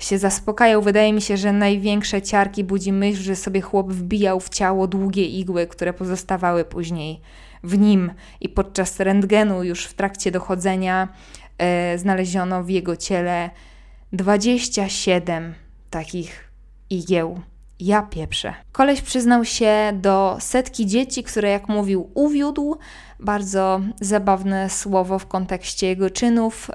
się 0.00 0.18
zaspokajał. 0.18 0.82
Wydaje 0.82 1.12
mi 1.12 1.22
się, 1.22 1.36
że 1.36 1.52
największe 1.52 2.22
ciarki 2.22 2.64
budzi 2.64 2.92
myśl, 2.92 3.22
że 3.22 3.36
sobie 3.36 3.60
chłop 3.60 3.92
wbijał 3.92 4.40
w 4.40 4.48
ciało 4.48 4.86
długie 4.86 5.26
igły, 5.26 5.66
które 5.66 5.92
pozostawały 5.92 6.64
później 6.64 7.20
w 7.64 7.78
nim 7.78 8.12
i 8.40 8.48
podczas 8.48 9.00
rentgenu 9.00 9.64
już 9.64 9.86
w 9.86 9.94
trakcie 9.94 10.30
dochodzenia 10.30 11.08
e, 11.58 11.98
znaleziono 11.98 12.64
w 12.64 12.70
jego 12.70 12.96
ciele 12.96 13.50
27 14.12 15.54
takich 15.90 16.50
igieł 16.90 17.40
ja 17.80 18.02
pieprzę. 18.02 18.54
Koleś 18.72 19.02
przyznał 19.02 19.44
się 19.44 19.92
do 19.94 20.36
setki 20.40 20.86
dzieci, 20.86 21.22
które, 21.22 21.50
jak 21.50 21.68
mówił, 21.68 22.10
uwiódł. 22.14 22.76
Bardzo 23.20 23.80
zabawne 24.00 24.70
słowo 24.70 25.18
w 25.18 25.26
kontekście 25.26 25.86
jego 25.86 26.10
czynów, 26.10 26.70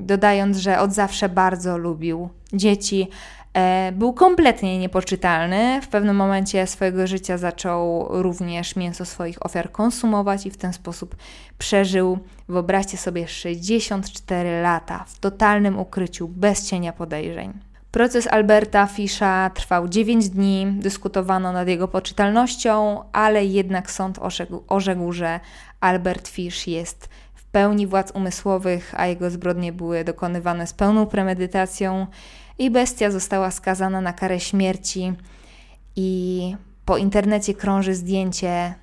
dodając, 0.00 0.56
że 0.56 0.80
od 0.80 0.92
zawsze 0.92 1.28
bardzo 1.28 1.78
lubił 1.78 2.28
dzieci. 2.52 3.08
E, 3.54 3.92
był 3.92 4.12
kompletnie 4.12 4.78
niepoczytalny. 4.78 5.80
W 5.82 5.88
pewnym 5.88 6.16
momencie 6.16 6.66
swojego 6.66 7.06
życia 7.06 7.38
zaczął 7.38 8.06
również 8.22 8.76
mięso 8.76 9.04
swoich 9.04 9.46
ofiar 9.46 9.72
konsumować 9.72 10.46
i 10.46 10.50
w 10.50 10.56
ten 10.56 10.72
sposób 10.72 11.16
przeżył, 11.58 12.18
wyobraźcie 12.48 12.98
sobie, 12.98 13.28
64 13.28 14.62
lata 14.62 15.04
w 15.08 15.18
totalnym 15.18 15.78
ukryciu, 15.78 16.28
bez 16.28 16.68
cienia 16.68 16.92
podejrzeń. 16.92 17.71
Proces 17.92 18.26
Alberta 18.26 18.86
Fisza 18.86 19.50
trwał 19.54 19.88
9 19.88 20.28
dni, 20.28 20.66
dyskutowano 20.78 21.52
nad 21.52 21.68
jego 21.68 21.88
poczytalnością, 21.88 23.02
ale 23.12 23.44
jednak 23.44 23.90
sąd 23.90 24.18
orzekł, 24.18 24.62
orzekł, 24.68 25.12
że 25.12 25.40
Albert 25.80 26.28
Fish 26.28 26.66
jest 26.66 27.08
w 27.34 27.44
pełni 27.44 27.86
władz 27.86 28.10
umysłowych, 28.10 28.94
a 28.96 29.06
jego 29.06 29.30
zbrodnie 29.30 29.72
były 29.72 30.04
dokonywane 30.04 30.66
z 30.66 30.72
pełną 30.72 31.06
premedytacją 31.06 32.06
i 32.58 32.70
bestia 32.70 33.10
została 33.10 33.50
skazana 33.50 34.00
na 34.00 34.12
karę 34.12 34.40
śmierci. 34.40 35.12
I 35.96 36.56
po 36.84 36.96
internecie 36.96 37.54
krąży 37.54 37.94
zdjęcie 37.94 38.74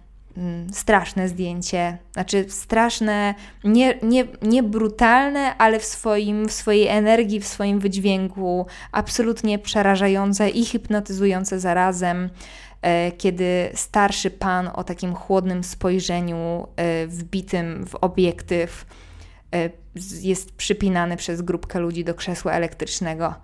straszne 0.71 1.27
zdjęcie. 1.27 1.98
Znaczy 2.13 2.45
straszne, 2.50 3.36
nie, 3.63 4.00
nie, 4.03 4.25
nie 4.41 4.63
brutalne, 4.63 5.57
ale 5.57 5.79
w, 5.79 5.86
swoim, 5.86 6.48
w 6.48 6.51
swojej 6.51 6.88
energii, 6.88 7.39
w 7.39 7.48
swoim 7.48 7.79
wydźwięku 7.79 8.65
absolutnie 8.91 9.59
przerażające 9.59 10.50
i 10.50 10.65
hipnotyzujące 10.65 11.59
zarazem. 11.59 12.29
E, 12.81 13.12
kiedy 13.12 13.69
starszy 13.74 14.31
pan 14.31 14.69
o 14.74 14.83
takim 14.83 15.15
chłodnym 15.15 15.63
spojrzeniu, 15.63 16.67
e, 16.75 17.07
wbitym 17.07 17.86
w 17.86 17.95
obiektyw, 17.95 18.86
e, 19.55 19.69
jest 20.21 20.51
przypinany 20.51 21.17
przez 21.17 21.41
grupkę 21.41 21.79
ludzi 21.79 22.03
do 22.03 22.13
krzesła 22.13 22.51
elektrycznego. 22.51 23.36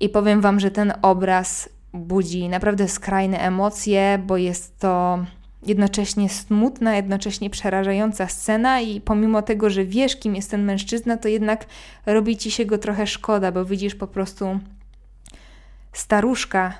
I 0.00 0.08
powiem 0.08 0.40
Wam, 0.40 0.60
że 0.60 0.70
ten 0.70 0.92
obraz 1.02 1.68
budzi 1.92 2.48
naprawdę 2.48 2.88
skrajne 2.88 3.38
emocje, 3.38 4.22
bo 4.26 4.36
jest 4.36 4.78
to 4.78 5.18
jednocześnie 5.62 6.28
smutna, 6.28 6.96
jednocześnie 6.96 7.50
przerażająca 7.50 8.26
scena 8.26 8.80
i 8.80 9.00
pomimo 9.00 9.42
tego, 9.42 9.70
że 9.70 9.84
wiesz, 9.84 10.16
kim 10.16 10.36
jest 10.36 10.50
ten 10.50 10.64
mężczyzna, 10.64 11.16
to 11.16 11.28
jednak 11.28 11.66
robi 12.06 12.36
ci 12.36 12.50
się 12.50 12.64
go 12.64 12.78
trochę 12.78 13.06
szkoda, 13.06 13.52
bo 13.52 13.64
widzisz 13.64 13.94
po 13.94 14.06
prostu 14.06 14.60
staruszka. 15.92 16.74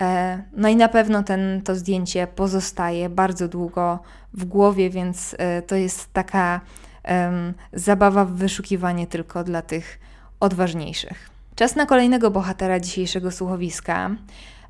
E, 0.00 0.42
no 0.52 0.68
i 0.68 0.76
na 0.76 0.88
pewno 0.88 1.22
ten, 1.22 1.62
to 1.64 1.74
zdjęcie 1.74 2.26
pozostaje 2.26 3.08
bardzo 3.08 3.48
długo 3.48 3.98
w 4.32 4.44
głowie, 4.44 4.90
więc 4.90 5.36
e, 5.38 5.62
to 5.62 5.76
jest 5.76 6.12
taka 6.12 6.60
um, 7.08 7.54
zabawa 7.72 8.24
w 8.24 8.32
wyszukiwanie 8.32 9.06
tylko 9.06 9.44
dla 9.44 9.62
tych 9.62 9.98
odważniejszych. 10.40 11.30
Czas 11.54 11.76
na 11.76 11.86
kolejnego 11.86 12.30
bohatera 12.30 12.80
dzisiejszego 12.80 13.30
słuchowiska. 13.30 14.10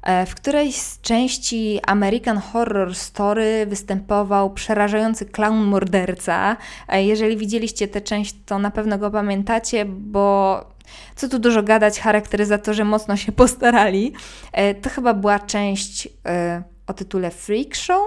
E, 0.06 0.26
w 0.26 0.34
którejś 0.34 0.76
z 0.76 1.00
części 1.00 1.80
American 1.86 2.38
Horror 2.38 2.94
Story 2.94 3.66
występował 3.66 4.50
przerażający 4.50 5.26
clown 5.26 5.64
morderca. 5.64 6.56
E, 6.88 7.04
jeżeli 7.04 7.36
widzieliście 7.36 7.88
tę 7.88 8.00
część, 8.00 8.34
to 8.46 8.58
na 8.58 8.70
pewno 8.70 8.98
go 8.98 9.10
pamiętacie, 9.10 9.84
bo 9.84 10.64
co 11.16 11.28
tu 11.28 11.38
dużo 11.38 11.62
gadać, 11.62 12.00
charakteryzatorzy 12.00 12.84
mocno 12.84 13.16
się 13.16 13.32
postarali. 13.42 14.12
E, 14.52 14.74
to 14.74 14.90
chyba 14.90 15.14
była 15.14 15.38
część 15.38 16.08
o 16.86 16.92
tytule 16.92 17.30
Freak 17.30 17.74
Show, 17.74 18.00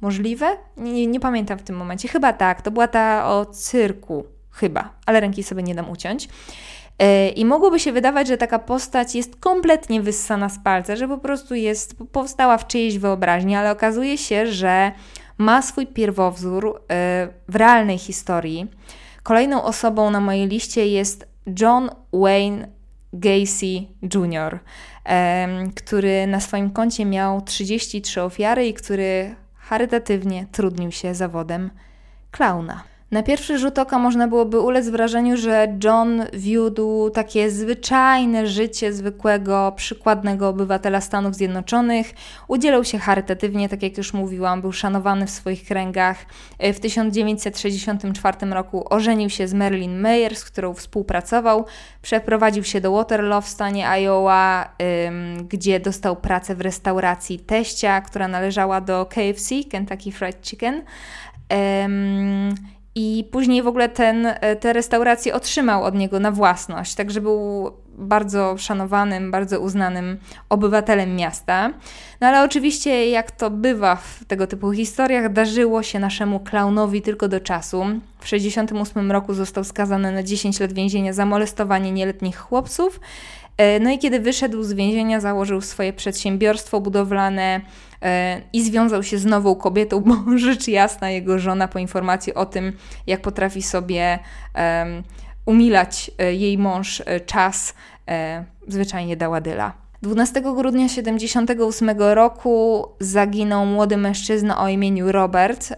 możliwe? 0.00 0.56
Nie, 0.76 1.06
nie, 1.06 1.20
pamiętam 1.20 1.58
w 1.58 1.62
tym 1.62 1.76
momencie. 1.76 2.08
Chyba 2.08 2.32
tak, 2.32 2.62
to 2.62 2.70
była 2.70 2.88
ta 2.88 3.30
o 3.30 3.46
cyrku, 3.46 4.24
chyba, 4.50 4.92
ale 5.06 5.20
ręki 5.20 5.42
sobie 5.42 5.62
nie 5.62 5.74
dam 5.74 5.90
uciąć. 5.90 6.28
E, 6.98 7.28
I 7.28 7.44
mogłoby 7.44 7.80
się 7.80 7.92
wydawać, 7.92 8.28
że 8.28 8.36
taka 8.36 8.58
postać 8.58 9.14
jest 9.14 9.36
kompletnie 9.36 10.02
wyssana 10.02 10.48
z 10.48 10.58
palca, 10.58 10.96
że 10.96 11.08
po 11.08 11.18
prostu 11.18 11.54
jest, 11.54 11.96
powstała 12.12 12.58
w 12.58 12.66
czyjejś 12.66 12.98
wyobraźni, 12.98 13.56
ale 13.56 13.70
okazuje 13.70 14.18
się, 14.18 14.46
że 14.46 14.92
ma 15.38 15.62
swój 15.62 15.86
pierwowzór 15.86 16.82
e, 16.90 17.28
w 17.48 17.56
realnej 17.56 17.98
historii. 17.98 18.66
Kolejną 19.22 19.62
osobą 19.62 20.10
na 20.10 20.20
mojej 20.20 20.48
liście 20.48 20.86
jest 20.86 21.28
John 21.60 21.90
Wayne 22.12 22.68
Gacy 23.12 23.86
Jr., 24.14 24.58
który 25.76 26.26
na 26.26 26.40
swoim 26.40 26.70
koncie 26.70 27.04
miał 27.04 27.42
33 27.42 28.22
ofiary 28.22 28.66
i 28.66 28.74
który 28.74 29.34
charytatywnie 29.54 30.46
trudnił 30.52 30.92
się 30.92 31.14
zawodem 31.14 31.70
klauna. 32.30 32.95
Na 33.16 33.22
pierwszy 33.22 33.58
rzut 33.58 33.78
oka 33.78 33.98
można 33.98 34.28
byłoby 34.28 34.60
ulec 34.60 34.88
wrażeniu, 34.88 35.36
że 35.36 35.78
John 35.84 36.24
wiódł 36.32 37.10
takie 37.10 37.50
zwyczajne 37.50 38.46
życie 38.46 38.92
zwykłego, 38.92 39.72
przykładnego 39.76 40.48
obywatela 40.48 41.00
Stanów 41.00 41.34
Zjednoczonych. 41.34 42.14
Udzielał 42.48 42.84
się 42.84 42.98
charytatywnie, 42.98 43.68
tak 43.68 43.82
jak 43.82 43.98
już 43.98 44.14
mówiłam, 44.14 44.60
był 44.60 44.72
szanowany 44.72 45.26
w 45.26 45.30
swoich 45.30 45.64
kręgach. 45.64 46.26
W 46.60 46.80
1964 46.80 48.46
roku 48.50 48.84
ożenił 48.94 49.30
się 49.30 49.48
z 49.48 49.54
Marilyn 49.54 50.00
Mayer, 50.00 50.36
z 50.36 50.44
którą 50.44 50.74
współpracował. 50.74 51.64
Przeprowadził 52.02 52.64
się 52.64 52.80
do 52.80 52.92
Waterloo 52.92 53.40
w 53.40 53.48
stanie 53.48 53.88
Iowa, 53.88 54.76
gdzie 55.48 55.80
dostał 55.80 56.16
pracę 56.16 56.54
w 56.54 56.60
restauracji 56.60 57.38
teścia, 57.38 58.00
która 58.00 58.28
należała 58.28 58.80
do 58.80 59.06
KFC, 59.06 59.54
Kentucky 59.70 60.12
Fried 60.12 60.46
Chicken. 60.46 60.82
I 62.98 63.24
później 63.30 63.62
w 63.62 63.66
ogóle 63.66 63.88
ten, 63.88 64.26
e, 64.26 64.56
te 64.56 64.72
restauracje 64.72 65.34
otrzymał 65.34 65.84
od 65.84 65.94
niego 65.94 66.20
na 66.20 66.30
własność, 66.30 66.94
także 66.94 67.20
był 67.20 67.70
bardzo 67.98 68.58
szanowanym, 68.58 69.30
bardzo 69.30 69.60
uznanym 69.60 70.18
obywatelem 70.48 71.16
miasta. 71.16 71.72
No 72.20 72.26
ale 72.26 72.44
oczywiście, 72.44 73.10
jak 73.10 73.30
to 73.30 73.50
bywa 73.50 73.96
w 73.96 74.24
tego 74.24 74.46
typu 74.46 74.72
historiach, 74.72 75.32
darzyło 75.32 75.82
się 75.82 75.98
naszemu 75.98 76.40
klaunowi 76.40 77.02
tylko 77.02 77.28
do 77.28 77.40
czasu. 77.40 77.84
W 78.18 78.24
1968 78.24 79.12
roku 79.12 79.34
został 79.34 79.64
skazany 79.64 80.12
na 80.12 80.22
10 80.22 80.60
lat 80.60 80.72
więzienia 80.72 81.12
za 81.12 81.26
molestowanie 81.26 81.92
nieletnich 81.92 82.36
chłopców. 82.36 83.00
E, 83.56 83.80
no 83.80 83.90
i 83.90 83.98
kiedy 83.98 84.20
wyszedł 84.20 84.62
z 84.62 84.72
więzienia, 84.72 85.20
założył 85.20 85.60
swoje 85.60 85.92
przedsiębiorstwo 85.92 86.80
budowlane 86.80 87.60
e, 88.02 88.40
i 88.52 88.62
związał 88.64 89.02
się 89.02 89.18
z 89.18 89.24
nową 89.24 89.54
kobietą, 89.54 90.00
bo 90.00 90.16
rzecz 90.38 90.68
jasna, 90.68 91.10
jego 91.10 91.38
żona 91.38 91.68
po 91.68 91.78
informacji 91.78 92.34
o 92.34 92.46
tym, 92.46 92.72
jak 93.06 93.20
potrafi 93.20 93.62
sobie 93.62 94.18
umilać 95.46 96.10
e, 96.18 96.34
jej 96.34 96.58
mąż 96.58 97.02
czas, 97.26 97.74
zwyczajnie 98.68 99.16
dała 99.16 99.40
dyla. 99.40 99.72
12 100.02 100.40
grudnia 100.40 100.88
1978 100.88 101.90
roku 102.00 102.86
zaginął 103.00 103.66
młody 103.66 103.96
mężczyzna 103.96 104.58
o 104.58 104.68
imieniu 104.68 105.12
Robert, 105.12 105.68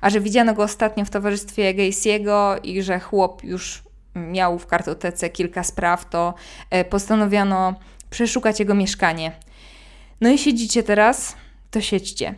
a 0.00 0.10
że 0.10 0.20
widziano 0.20 0.54
go 0.54 0.62
ostatnio 0.62 1.04
w 1.04 1.10
towarzystwie 1.10 1.74
Gacy'ego 1.74 2.58
i 2.62 2.82
że 2.82 3.00
chłop 3.00 3.44
już 3.44 3.82
miał 4.14 4.58
w 4.58 4.66
kartotece 4.66 5.30
kilka 5.30 5.62
spraw, 5.62 6.10
to 6.10 6.34
e, 6.70 6.84
postanowiono 6.84 7.74
przeszukać 8.10 8.60
jego 8.60 8.74
mieszkanie. 8.74 9.32
No 10.20 10.30
i 10.30 10.38
siedzicie 10.38 10.82
teraz, 10.82 11.36
to 11.70 11.80
siedźcie. 11.80 12.34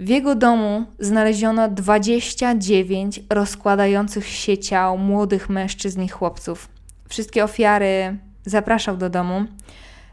W 0.00 0.08
jego 0.08 0.34
domu 0.34 0.84
znaleziono 0.98 1.68
29 1.68 3.20
rozkładających 3.30 4.26
się 4.26 4.58
ciał 4.58 4.98
młodych 4.98 5.48
mężczyzn 5.48 6.02
i 6.02 6.08
chłopców. 6.08 6.68
Wszystkie 7.08 7.44
ofiary 7.44 8.16
zapraszał 8.44 8.96
do 8.96 9.10
domu, 9.10 9.44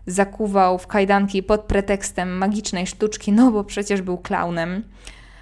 zakuwał 0.07 0.77
w 0.77 0.87
kajdanki 0.87 1.43
pod 1.43 1.61
pretekstem 1.61 2.37
magicznej 2.37 2.87
sztuczki, 2.87 3.31
no 3.31 3.51
bo 3.51 3.63
przecież 3.63 4.01
był 4.01 4.17
klaunem, 4.17 4.83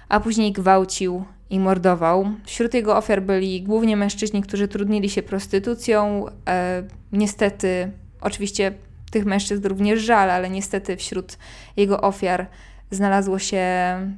a 0.08 0.20
później 0.20 0.52
gwałcił, 0.52 1.24
i 1.50 1.60
mordował. 1.60 2.30
Wśród 2.44 2.74
jego 2.74 2.96
ofiar 2.96 3.22
byli 3.22 3.62
głównie 3.62 3.96
mężczyźni, 3.96 4.42
którzy 4.42 4.68
trudnili 4.68 5.10
się 5.10 5.22
prostytucją. 5.22 6.26
E, 6.48 6.82
niestety, 7.12 7.90
oczywiście 8.20 8.72
tych 9.10 9.24
mężczyzn 9.24 9.68
również 9.68 10.00
żal, 10.00 10.30
ale 10.30 10.50
niestety 10.50 10.96
wśród 10.96 11.38
jego 11.76 12.00
ofiar 12.00 12.46
znalazło 12.90 13.38
się 13.38 13.64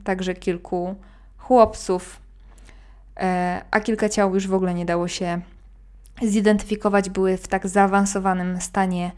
także 0.04 0.34
kilku 0.34 0.94
chłopców, 1.38 2.20
e, 3.16 3.62
a 3.70 3.80
kilka 3.80 4.08
ciał 4.08 4.34
już 4.34 4.48
w 4.48 4.54
ogóle 4.54 4.74
nie 4.74 4.84
dało 4.84 5.08
się 5.08 5.40
zidentyfikować, 6.22 7.10
były 7.10 7.36
w 7.36 7.48
tak 7.48 7.68
zaawansowanym 7.68 8.60
stanie 8.60 9.10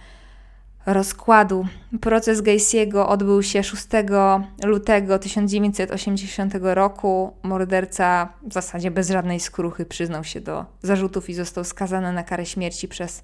rozkładu. 0.86 1.66
Proces 2.00 2.42
Gacy'ego 2.42 3.06
odbył 3.08 3.42
się 3.42 3.62
6 3.62 3.86
lutego 4.64 5.18
1980 5.18 6.54
roku. 6.74 7.36
Morderca 7.42 8.28
w 8.42 8.52
zasadzie 8.52 8.90
bez 8.90 9.10
żadnej 9.10 9.40
skruchy 9.40 9.86
przyznał 9.86 10.24
się 10.24 10.40
do 10.40 10.64
zarzutów 10.82 11.30
i 11.30 11.34
został 11.34 11.64
skazany 11.64 12.12
na 12.12 12.22
karę 12.22 12.46
śmierci 12.46 12.88
przez 12.88 13.22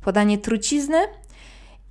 podanie 0.00 0.38
trucizny 0.38 0.98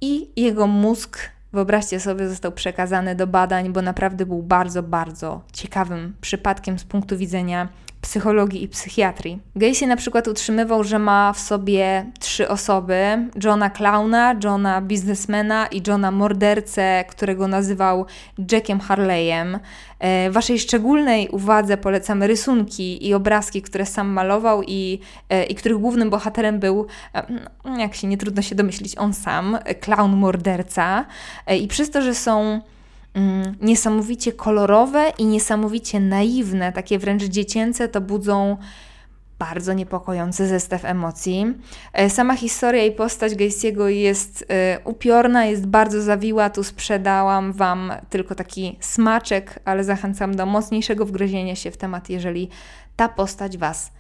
i 0.02 0.42
jego 0.42 0.68
mózg 0.68 1.20
Wyobraźcie 1.54 2.00
sobie, 2.00 2.30
został 2.30 2.52
przekazany 2.52 3.16
do 3.16 3.28
badań, 3.28 3.74
bo 3.74 3.82
naprawdę 3.82 4.26
był 4.26 4.44
bardzo, 4.44 4.84
bardzo 4.84 5.42
ciekawym 5.54 6.16
przypadkiem 6.22 6.80
z 6.80 6.84
punktu 6.84 7.18
widzenia 7.18 7.68
psychologii 8.10 8.64
i 8.64 8.68
psychiatrii. 8.68 9.40
Gacy 9.56 9.88
na 9.88 9.96
przykład 9.96 10.28
utrzymywał, 10.28 10.84
że 10.84 11.00
ma 11.00 11.34
w 11.34 11.40
sobie 11.40 12.06
trzy 12.20 12.48
osoby: 12.48 13.28
Johna 13.44 13.70
Clowna, 13.70 14.36
Johna 14.44 14.82
biznesmena 14.82 15.68
i 15.68 15.82
Johna 15.88 16.12
mordercę, 16.12 17.06
którego 17.10 17.48
nazywał 17.48 18.06
Jackiem 18.52 18.80
Harley'em. 18.80 19.60
E, 20.00 20.32
waszej 20.32 20.60
szczególnej 20.60 21.30
uwadze 21.30 21.78
polecamy 21.78 22.28
rysunki 22.28 23.08
i 23.08 23.14
obrazki, 23.14 23.62
które 23.62 23.86
sam 23.86 24.08
malował 24.08 24.64
i, 24.64 25.00
e, 25.30 25.44
i 25.44 25.56
których 25.56 25.78
głównym 25.78 26.10
bohaterem 26.10 26.60
był, 26.60 26.88
e, 27.16 27.24
no, 27.66 27.80
jak 27.80 27.96
się 27.96 28.08
nie 28.08 28.18
trudno 28.18 28.42
się 28.42 28.56
domyślić, 28.56 28.98
on 28.98 29.14
sam, 29.14 29.58
clown 29.82 30.16
morderca. 30.16 31.06
I 31.62 31.68
przez 31.68 31.90
to, 31.90 32.02
że 32.02 32.16
są 32.16 32.62
niesamowicie 33.62 34.32
kolorowe 34.32 35.12
i 35.18 35.26
niesamowicie 35.26 36.00
naiwne, 36.00 36.72
takie 36.72 37.00
wręcz 37.00 37.24
dziecięce, 37.24 37.88
to 37.88 38.02
budzą 38.02 38.58
bardzo 39.40 39.74
niepokojący 39.74 40.48
zestaw 40.48 40.86
emocji. 40.86 41.54
E, 41.94 42.10
sama 42.10 42.36
historia 42.36 42.86
i 42.86 42.92
postać 42.92 43.34
Gacy'ego 43.34 43.86
jest 43.86 44.46
e, 44.50 44.80
upiorna, 44.84 45.46
jest 45.46 45.68
bardzo 45.68 46.02
zawiła. 46.02 46.50
Tu 46.50 46.64
sprzedałam 46.64 47.54
Wam 47.54 47.94
tylko 48.10 48.36
taki 48.36 48.78
smaczek, 48.80 49.60
ale 49.66 49.84
zachęcam 49.84 50.36
do 50.36 50.46
mocniejszego 50.46 51.06
wgryzienia 51.06 51.56
się 51.56 51.72
w 51.72 51.78
temat, 51.78 52.10
jeżeli 52.10 52.50
ta 52.96 53.10
postać 53.10 53.58
Was 53.58 53.92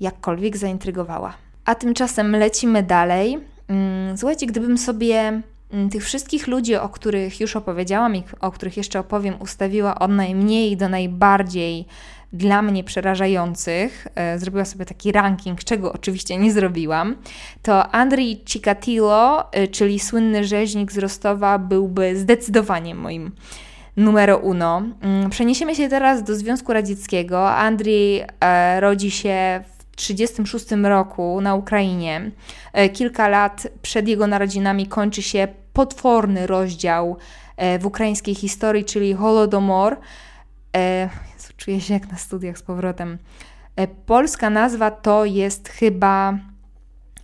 jakkolwiek 0.00 0.56
zaintrygowała. 0.56 1.34
A 1.64 1.74
tymczasem 1.74 2.36
lecimy 2.36 2.82
dalej. 2.82 3.38
Mm, 3.68 4.18
słuchajcie, 4.18 4.46
gdybym 4.46 4.78
sobie 4.78 5.18
mm, 5.18 5.42
tych 5.90 6.04
wszystkich 6.04 6.46
ludzi, 6.46 6.76
o 6.76 6.88
których 6.88 7.40
już 7.40 7.56
opowiedziałam 7.56 8.16
i 8.16 8.22
o 8.40 8.50
których 8.50 8.76
jeszcze 8.76 9.00
opowiem, 9.00 9.34
ustawiła 9.40 9.98
od 9.98 10.10
najmniej 10.10 10.76
do 10.76 10.88
najbardziej 10.88 11.86
dla 12.32 12.62
mnie 12.62 12.84
przerażających, 12.84 14.06
e, 14.14 14.38
zrobiła 14.38 14.64
sobie 14.64 14.84
taki 14.84 15.12
ranking, 15.12 15.64
czego 15.64 15.92
oczywiście 15.92 16.36
nie 16.36 16.52
zrobiłam, 16.52 17.16
to 17.62 17.92
Andrii 17.92 18.42
Cicatillo, 18.44 19.52
e, 19.52 19.68
czyli 19.68 20.00
słynny 20.00 20.44
rzeźnik 20.44 20.92
z 20.92 20.98
Rostowa, 20.98 21.58
byłby 21.58 22.16
zdecydowanie 22.16 22.94
moim 22.94 23.30
numero 23.96 24.38
uno. 24.38 24.82
Mm, 25.00 25.30
przeniesiemy 25.30 25.74
się 25.74 25.88
teraz 25.88 26.22
do 26.22 26.34
Związku 26.34 26.72
Radzieckiego. 26.72 27.50
Andrii 27.50 28.22
e, 28.40 28.80
rodzi 28.80 29.10
się 29.10 29.64
1936 29.96 30.82
roku 30.82 31.40
na 31.40 31.54
Ukrainie. 31.54 32.30
Kilka 32.92 33.28
lat 33.28 33.66
przed 33.82 34.08
jego 34.08 34.26
narodzinami 34.26 34.86
kończy 34.86 35.22
się 35.22 35.48
potworny 35.72 36.46
rozdział 36.46 37.16
w 37.80 37.86
ukraińskiej 37.86 38.34
historii, 38.34 38.84
czyli 38.84 39.14
Holodomor. 39.14 39.96
Czuję 41.56 41.80
się 41.80 41.94
jak 41.94 42.12
na 42.12 42.18
studiach 42.18 42.58
z 42.58 42.62
powrotem. 42.62 43.18
E, 43.76 43.86
polska 43.86 44.50
nazwa 44.50 44.90
to 44.90 45.24
jest 45.24 45.68
chyba 45.68 46.38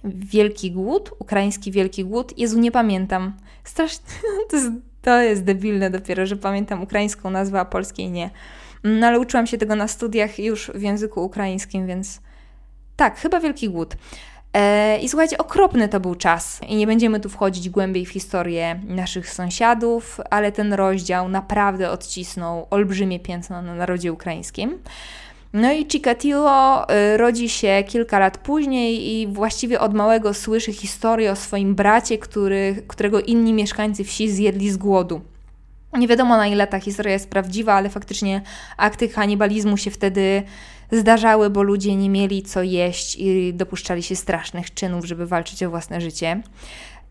Wielki 0.05 0.73
Głód, 0.73 1.11
ukraiński 1.19 1.73
Wielki 1.73 2.05
Głód. 2.05 2.39
Jezu, 2.39 2.59
nie 2.59 2.73
pamiętam. 2.73 3.33
Strasznie, 3.65 4.05
to 4.51 4.57
jest, 4.57 4.71
to 5.03 5.21
jest 5.21 5.45
debilne 5.45 5.91
dopiero, 5.91 6.27
że 6.27 6.37
pamiętam 6.37 6.83
ukraińską 6.83 7.31
nazwę, 7.31 7.61
a 7.61 7.65
polskiej 7.65 8.11
nie. 8.11 8.31
No 8.85 9.07
ale 9.07 9.21
uczyłam 9.21 9.47
się 9.47 9.59
tego 9.59 9.77
na 9.77 9.89
studiach 9.89 10.39
już 10.39 10.71
w 10.75 10.83
języku 10.83 11.25
ukraińskim, 11.25 11.87
więc 11.87 12.21
tak, 13.01 13.19
chyba 13.19 13.41
Wielki 13.41 13.69
Głód. 13.69 13.97
E, 14.53 14.99
I 14.99 15.09
słuchajcie, 15.09 15.39
okropny 15.39 15.89
to 15.89 16.01
był 16.01 16.15
czas. 16.15 16.61
I 16.69 16.77
nie 16.77 16.87
będziemy 16.87 17.21
tu 17.21 17.29
wchodzić 17.29 17.71
głębiej 17.71 18.07
w 18.07 18.11
historię 18.11 18.81
naszych 18.89 19.31
sąsiadów, 19.31 20.21
ale 20.31 20.53
ten 20.53 20.73
rozdział 20.73 21.29
naprawdę 21.29 21.91
odcisnął 21.91 22.67
olbrzymie 22.71 23.21
piętno 23.21 23.63
na 23.63 23.75
narodzie 23.75 24.13
ukraińskim. 24.13 24.79
No 25.53 25.73
i 25.73 25.87
Chikatilo 25.87 26.89
e, 26.89 27.17
rodzi 27.17 27.49
się 27.49 27.85
kilka 27.89 28.19
lat 28.19 28.39
później 28.39 29.13
i 29.13 29.27
właściwie 29.27 29.81
od 29.81 29.95
małego 29.95 30.35
słyszy 30.35 30.73
historię 30.73 31.33
o 31.33 31.37
swoim 31.37 31.75
bracie, 31.75 32.19
który, 32.19 32.83
którego 32.89 33.21
inni 33.21 33.53
mieszkańcy 33.53 34.05
wsi 34.05 34.31
zjedli 34.31 34.71
z 34.71 34.77
głodu. 34.77 35.21
Nie 35.93 36.09
wiadomo 36.09 36.37
na 36.37 36.47
ile 36.47 36.67
ta 36.67 36.81
historia 36.81 37.13
jest 37.13 37.31
prawdziwa, 37.31 37.75
ale 37.75 37.89
faktycznie 37.89 38.43
akty 38.77 39.09
kanibalizmu 39.09 39.77
się 39.77 39.91
wtedy 39.91 40.43
zdarzały, 40.93 41.51
bo 41.51 41.63
ludzie 41.63 41.97
nie 41.97 42.11
mieli 42.11 42.43
co 42.43 42.63
jeść 42.63 43.17
i 43.19 43.55
dopuszczali 43.55 44.03
się 44.03 44.17
strasznych 44.17 44.75
czynów, 44.75 45.05
żeby 45.05 45.27
walczyć 45.27 45.63
o 45.63 45.71
własne 45.71 46.01
życie. 46.01 46.43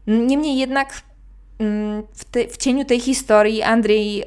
Niemniej 0.08 0.58
jednak 0.58 1.02
mm, 1.60 2.04
w, 2.14 2.26
te, 2.26 2.48
w 2.48 2.58
cieniu 2.58 2.86
tej 2.86 3.00
historii 3.00 3.62
Andrzej 3.62 4.24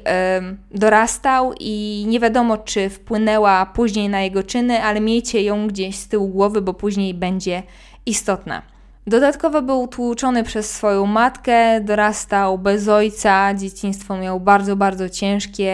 dorastał 0.71 1.53
i 1.59 2.05
nie 2.07 2.19
wiadomo, 2.19 2.57
czy 2.57 2.89
wpłynęła 2.89 3.65
później 3.65 4.09
na 4.09 4.21
jego 4.21 4.43
czyny, 4.43 4.83
ale 4.83 5.01
miejcie 5.01 5.43
ją 5.43 5.67
gdzieś 5.67 5.95
z 5.95 6.07
tyłu 6.07 6.27
głowy, 6.27 6.61
bo 6.61 6.73
później 6.73 7.13
będzie 7.13 7.63
istotna. 8.05 8.72
Dodatkowo 9.07 9.61
był 9.61 9.87
tłuczony 9.87 10.43
przez 10.43 10.71
swoją 10.71 11.05
matkę, 11.05 11.81
dorastał 11.81 12.57
bez 12.57 12.87
ojca, 12.87 13.53
dzieciństwo 13.53 14.17
miał 14.17 14.39
bardzo, 14.39 14.75
bardzo 14.75 15.09
ciężkie. 15.09 15.71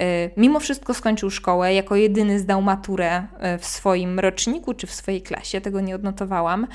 Y, 0.00 0.30
mimo 0.36 0.60
wszystko 0.60 0.94
skończył 0.94 1.30
szkołę, 1.30 1.74
jako 1.74 1.96
jedyny 1.96 2.38
zdał 2.38 2.62
maturę 2.62 3.18
y, 3.54 3.58
w 3.58 3.66
swoim 3.66 4.20
roczniku 4.20 4.74
czy 4.74 4.86
w 4.86 4.92
swojej 4.94 5.22
klasie, 5.22 5.60
tego 5.60 5.80
nie 5.80 5.94
odnotowałam 5.94 6.66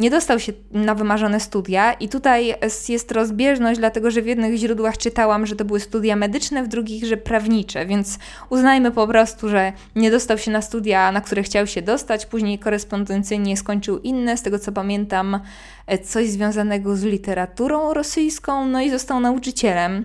nie 0.00 0.10
dostał 0.10 0.38
się 0.38 0.52
na 0.70 0.94
wymarzone 0.94 1.40
studia 1.40 1.92
i 1.92 2.08
tutaj 2.08 2.54
jest 2.88 3.12
rozbieżność, 3.12 3.78
dlatego 3.78 4.10
że 4.10 4.22
w 4.22 4.26
jednych 4.26 4.56
źródłach 4.56 4.98
czytałam, 4.98 5.46
że 5.46 5.56
to 5.56 5.64
były 5.64 5.80
studia 5.80 6.16
medyczne, 6.16 6.64
w 6.64 6.68
drugich, 6.68 7.04
że 7.04 7.16
prawnicze, 7.16 7.86
więc 7.86 8.18
uznajmy 8.50 8.90
po 8.90 9.06
prostu, 9.06 9.48
że 9.48 9.72
nie 9.96 10.10
dostał 10.10 10.38
się 10.38 10.50
na 10.50 10.62
studia, 10.62 11.12
na 11.12 11.20
które 11.20 11.42
chciał 11.42 11.66
się 11.66 11.82
dostać, 11.82 12.26
później 12.26 12.58
korespondencyjnie 12.58 13.56
skończył 13.56 13.98
inne, 13.98 14.36
z 14.36 14.42
tego 14.42 14.58
co 14.58 14.72
pamiętam, 14.72 15.40
e, 15.86 15.98
coś 15.98 16.28
związanego 16.28 16.96
z 16.96 17.02
literaturą 17.02 17.94
rosyjską, 17.94 18.66
no 18.66 18.80
i 18.80 18.90
został 18.90 19.20
nauczycielem. 19.20 20.04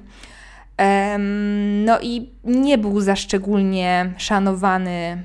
No 1.85 1.99
i 2.01 2.29
nie 2.43 2.77
był 2.77 3.01
za 3.01 3.15
szczególnie 3.15 4.13
szanowany. 4.17 5.23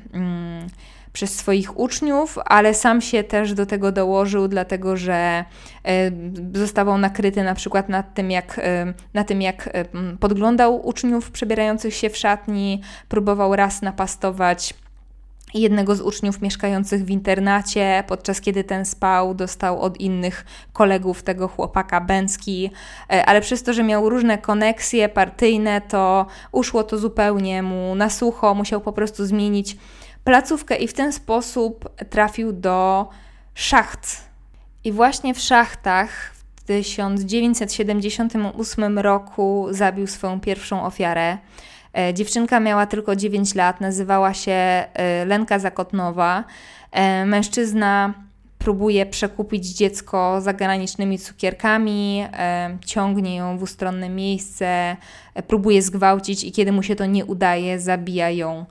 Przez 1.14 1.36
swoich 1.36 1.78
uczniów, 1.78 2.38
ale 2.44 2.74
sam 2.74 3.00
się 3.00 3.24
też 3.24 3.54
do 3.54 3.66
tego 3.66 3.92
dołożył, 3.92 4.48
dlatego 4.48 4.96
że 4.96 5.44
e, 5.84 6.10
zostawał 6.54 6.98
nakryty 6.98 7.42
na 7.42 7.54
przykład 7.54 7.88
nad 7.88 8.14
tym, 8.14 8.30
jak, 8.30 8.60
e, 8.62 8.94
na 9.14 9.24
tym, 9.24 9.42
jak 9.42 9.68
e, 9.72 9.84
podglądał 10.20 10.86
uczniów 10.86 11.30
przebierających 11.30 11.94
się 11.94 12.10
w 12.10 12.16
szatni, 12.16 12.82
próbował 13.08 13.56
raz 13.56 13.82
napastować 13.82 14.74
jednego 15.54 15.96
z 15.96 16.00
uczniów 16.00 16.42
mieszkających 16.42 17.04
w 17.04 17.10
internacie, 17.10 18.04
podczas 18.06 18.40
kiedy 18.40 18.64
ten 18.64 18.84
spał, 18.84 19.34
dostał 19.34 19.80
od 19.80 20.00
innych 20.00 20.44
kolegów 20.72 21.22
tego 21.22 21.48
chłopaka 21.48 22.00
bęcki, 22.00 22.70
ale 23.26 23.40
przez 23.40 23.62
to, 23.62 23.72
że 23.72 23.82
miał 23.82 24.10
różne 24.10 24.38
koneksje 24.38 25.08
partyjne, 25.08 25.80
to 25.80 26.26
uszło 26.52 26.82
to 26.82 26.98
zupełnie 26.98 27.62
mu 27.62 27.94
na 27.94 28.10
sucho, 28.10 28.54
musiał 28.54 28.80
po 28.80 28.92
prostu 28.92 29.26
zmienić 29.26 29.76
placówkę 30.24 30.76
i 30.76 30.88
w 30.88 30.92
ten 30.92 31.12
sposób 31.12 31.88
trafił 32.10 32.52
do 32.52 33.08
szacht. 33.54 34.24
I 34.84 34.92
właśnie 34.92 35.34
w 35.34 35.40
szachtach 35.40 36.32
w 36.56 36.62
1978 36.62 38.98
roku 38.98 39.66
zabił 39.70 40.06
swoją 40.06 40.40
pierwszą 40.40 40.84
ofiarę. 40.84 41.38
E, 41.94 42.14
dziewczynka 42.14 42.60
miała 42.60 42.86
tylko 42.86 43.16
9 43.16 43.54
lat, 43.54 43.80
nazywała 43.80 44.34
się 44.34 44.52
e, 44.52 44.86
Lenka 45.26 45.58
Zakotnowa. 45.58 46.44
E, 46.90 47.26
mężczyzna 47.26 48.14
próbuje 48.58 49.06
przekupić 49.06 49.66
dziecko 49.66 50.40
zagranicznymi 50.40 51.18
cukierkami, 51.18 52.26
ciągnie 52.86 53.36
ją 53.36 53.58
w 53.58 53.62
ustronne 53.62 54.08
miejsce, 54.08 54.96
próbuje 55.46 55.82
zgwałcić 55.82 56.44
i 56.44 56.52
kiedy 56.52 56.72
mu 56.72 56.82
się 56.82 56.96
to 56.96 57.06
nie 57.06 57.24
udaje, 57.24 57.80
zabija 57.80 58.30
ją 58.30 58.66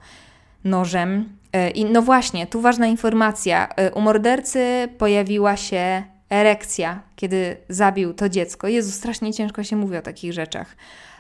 nożem. 0.63 1.29
E, 1.53 1.69
I 1.69 1.85
no 1.85 2.01
właśnie, 2.01 2.47
tu 2.47 2.61
ważna 2.61 2.87
informacja. 2.87 3.67
E, 3.75 3.91
u 3.91 4.01
mordercy 4.01 4.87
pojawiła 4.97 5.57
się 5.57 6.03
erekcja, 6.29 7.01
kiedy 7.15 7.57
zabił 7.69 8.13
to 8.13 8.29
dziecko. 8.29 8.67
Jezu, 8.67 8.91
strasznie 8.91 9.33
ciężko 9.33 9.63
się 9.63 9.75
mówi 9.75 9.97
o 9.97 10.01
takich 10.01 10.33
rzeczach. 10.33 10.75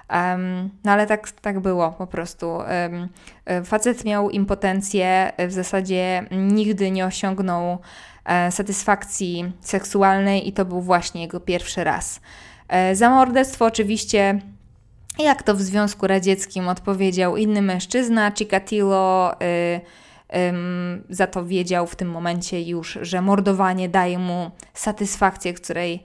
Um, 0.09 0.69
no 0.83 0.91
ale 0.91 1.07
tak, 1.07 1.31
tak 1.31 1.59
było 1.59 1.91
po 1.91 2.07
prostu. 2.07 2.47
Um, 2.49 3.65
facet 3.65 4.05
miał 4.05 4.29
impotencję, 4.29 5.31
w 5.47 5.51
zasadzie 5.51 6.25
nigdy 6.31 6.91
nie 6.91 7.05
osiągnął 7.05 7.77
e, 8.25 8.51
satysfakcji 8.51 9.51
seksualnej 9.61 10.47
i 10.47 10.53
to 10.53 10.65
był 10.65 10.81
właśnie 10.81 11.21
jego 11.21 11.39
pierwszy 11.39 11.83
raz. 11.83 12.21
Za 12.93 13.09
morderstwo 13.09 13.65
oczywiście 13.65 14.39
jak 15.19 15.43
to 15.43 15.55
w 15.55 15.61
Związku 15.61 16.07
Radzieckim 16.07 16.67
odpowiedział 16.67 17.37
inny 17.37 17.61
mężczyzna, 17.61 18.31
Chikatilo, 18.31 19.33
y, 19.33 19.81
za 21.09 21.27
to 21.27 21.45
wiedział 21.45 21.87
w 21.87 21.95
tym 21.95 22.09
momencie 22.09 22.61
już, 22.61 22.99
że 23.01 23.21
mordowanie 23.21 23.89
daje 23.89 24.19
mu 24.19 24.51
satysfakcję, 24.73 25.53
której 25.53 26.03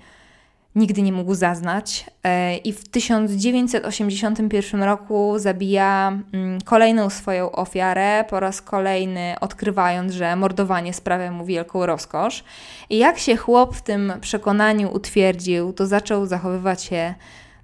nigdy 0.74 1.02
nie 1.02 1.12
mógł 1.12 1.34
zaznać. 1.34 2.06
E, 2.24 2.56
I 2.56 2.72
w 2.72 2.88
1981 2.88 4.82
roku 4.82 5.34
zabija 5.36 6.18
mm, 6.32 6.60
kolejną 6.60 7.10
swoją 7.10 7.52
ofiarę, 7.52 8.24
po 8.30 8.40
raz 8.40 8.62
kolejny 8.62 9.34
odkrywając, 9.40 10.12
że 10.12 10.36
mordowanie 10.36 10.94
sprawia 10.94 11.30
mu 11.30 11.44
wielką 11.44 11.86
rozkosz. 11.86 12.44
I 12.90 12.98
jak 12.98 13.18
się 13.18 13.36
chłop 13.36 13.76
w 13.76 13.82
tym 13.82 14.12
przekonaniu 14.20 14.92
utwierdził, 14.92 15.72
to 15.72 15.86
zaczął 15.86 16.26
zachowywać 16.26 16.82
się 16.82 17.14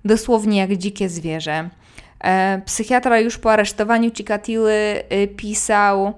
dosłownie 0.04 0.58
jak 0.58 0.76
dzikie 0.76 1.08
zwierzę. 1.08 1.68
E, 2.24 2.62
psychiatra 2.66 3.20
już 3.20 3.38
po 3.38 3.52
aresztowaniu 3.52 4.10
Cikatiły 4.10 4.72
y, 5.12 5.28
pisał 5.28 6.14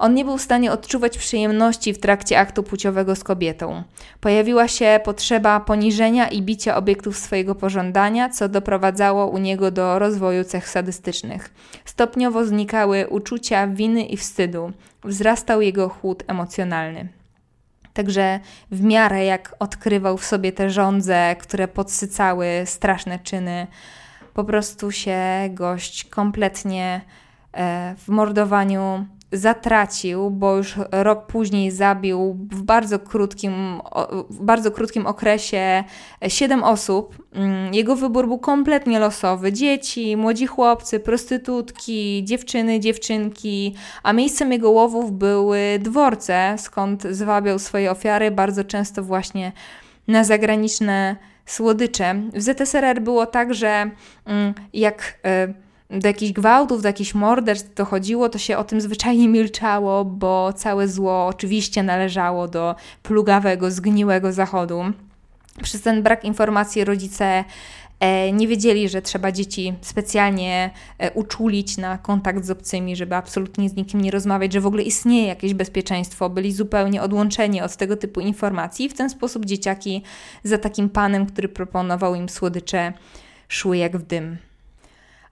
on 0.00 0.14
nie 0.14 0.24
był 0.24 0.38
w 0.38 0.42
stanie 0.42 0.72
odczuwać 0.72 1.18
przyjemności 1.18 1.92
w 1.92 2.00
trakcie 2.00 2.38
aktu 2.38 2.62
płciowego 2.62 3.16
z 3.16 3.24
kobietą. 3.24 3.82
Pojawiła 4.20 4.68
się 4.68 5.00
potrzeba 5.04 5.60
poniżenia 5.60 6.28
i 6.28 6.42
bicia 6.42 6.76
obiektów 6.76 7.18
swojego 7.18 7.54
pożądania, 7.54 8.28
co 8.28 8.48
doprowadzało 8.48 9.26
u 9.26 9.38
niego 9.38 9.70
do 9.70 9.98
rozwoju 9.98 10.44
cech 10.44 10.68
sadystycznych. 10.68 11.54
Stopniowo 11.84 12.44
znikały 12.44 13.08
uczucia 13.08 13.66
winy 13.66 14.04
i 14.04 14.16
wstydu. 14.16 14.72
Wzrastał 15.04 15.60
jego 15.60 15.88
chłód 15.88 16.22
emocjonalny. 16.26 17.08
Także 17.92 18.40
w 18.70 18.82
miarę 18.82 19.24
jak 19.24 19.56
odkrywał 19.58 20.16
w 20.16 20.24
sobie 20.24 20.52
te 20.52 20.70
żądze, 20.70 21.36
które 21.38 21.68
podsycały 21.68 22.46
straszne 22.64 23.18
czyny, 23.18 23.66
po 24.34 24.44
prostu 24.44 24.92
się 24.92 25.18
gość 25.50 26.04
kompletnie 26.04 27.00
e, 27.52 27.94
w 27.98 28.08
mordowaniu 28.08 29.06
zatracił, 29.32 30.30
bo 30.30 30.56
już 30.56 30.74
rok 30.92 31.26
później 31.26 31.70
zabił 31.70 32.36
w 32.52 32.62
bardzo 32.62 32.98
krótkim, 32.98 33.80
w 34.30 34.42
bardzo 34.42 34.70
krótkim 34.70 35.06
okresie 35.06 35.84
siedem 36.28 36.64
osób. 36.64 37.16
Mm, 37.32 37.74
jego 37.74 37.96
wybór 37.96 38.26
był 38.26 38.38
kompletnie 38.38 38.98
losowy. 38.98 39.52
Dzieci, 39.52 40.16
młodzi 40.16 40.46
chłopcy, 40.46 41.00
prostytutki, 41.00 42.24
dziewczyny, 42.24 42.80
dziewczynki, 42.80 43.74
a 44.02 44.12
miejscem 44.12 44.52
jego 44.52 44.70
łowów 44.70 45.12
były 45.12 45.78
dworce, 45.80 46.54
skąd 46.58 47.02
zwabiał 47.02 47.58
swoje 47.58 47.90
ofiary, 47.90 48.30
bardzo 48.30 48.64
często 48.64 49.02
właśnie 49.02 49.52
na 50.08 50.24
zagraniczne 50.24 51.16
słodycze. 51.46 52.14
W 52.34 52.42
ZSRR 52.42 53.00
było 53.00 53.26
tak, 53.26 53.54
że 53.54 53.90
mm, 54.24 54.54
jak 54.72 55.18
e, 55.24 55.54
do 55.90 56.08
jakichś 56.08 56.32
gwałtów, 56.32 56.82
do 56.82 56.88
jakichś 56.88 57.14
morderstw 57.14 57.74
dochodziło, 57.74 58.28
to 58.28 58.38
się 58.38 58.58
o 58.58 58.64
tym 58.64 58.80
zwyczajnie 58.80 59.28
milczało, 59.28 60.04
bo 60.04 60.52
całe 60.52 60.88
zło 60.88 61.26
oczywiście 61.26 61.82
należało 61.82 62.48
do 62.48 62.74
plugawego, 63.02 63.70
zgniłego 63.70 64.32
zachodu. 64.32 64.82
Przez 65.62 65.82
ten 65.82 66.02
brak 66.02 66.24
informacji 66.24 66.84
rodzice 66.84 67.44
e, 68.00 68.32
nie 68.32 68.48
wiedzieli, 68.48 68.88
że 68.88 69.02
trzeba 69.02 69.32
dzieci 69.32 69.74
specjalnie 69.80 70.70
e, 70.98 71.10
uczulić 71.10 71.76
na 71.76 71.98
kontakt 71.98 72.44
z 72.44 72.50
obcymi, 72.50 72.96
żeby 72.96 73.14
absolutnie 73.14 73.68
z 73.68 73.76
nikim 73.76 74.00
nie 74.00 74.10
rozmawiać, 74.10 74.52
że 74.52 74.60
w 74.60 74.66
ogóle 74.66 74.82
istnieje 74.82 75.26
jakieś 75.26 75.54
bezpieczeństwo. 75.54 76.30
Byli 76.30 76.52
zupełnie 76.52 77.02
odłączeni 77.02 77.62
od 77.62 77.76
tego 77.76 77.96
typu 77.96 78.20
informacji. 78.20 78.88
W 78.88 78.94
ten 78.94 79.10
sposób 79.10 79.44
dzieciaki 79.46 80.02
za 80.44 80.58
takim 80.58 80.88
panem, 80.88 81.26
który 81.26 81.48
proponował 81.48 82.14
im 82.14 82.28
słodycze, 82.28 82.92
szły 83.48 83.76
jak 83.76 83.96
w 83.96 84.02
dym. 84.02 84.49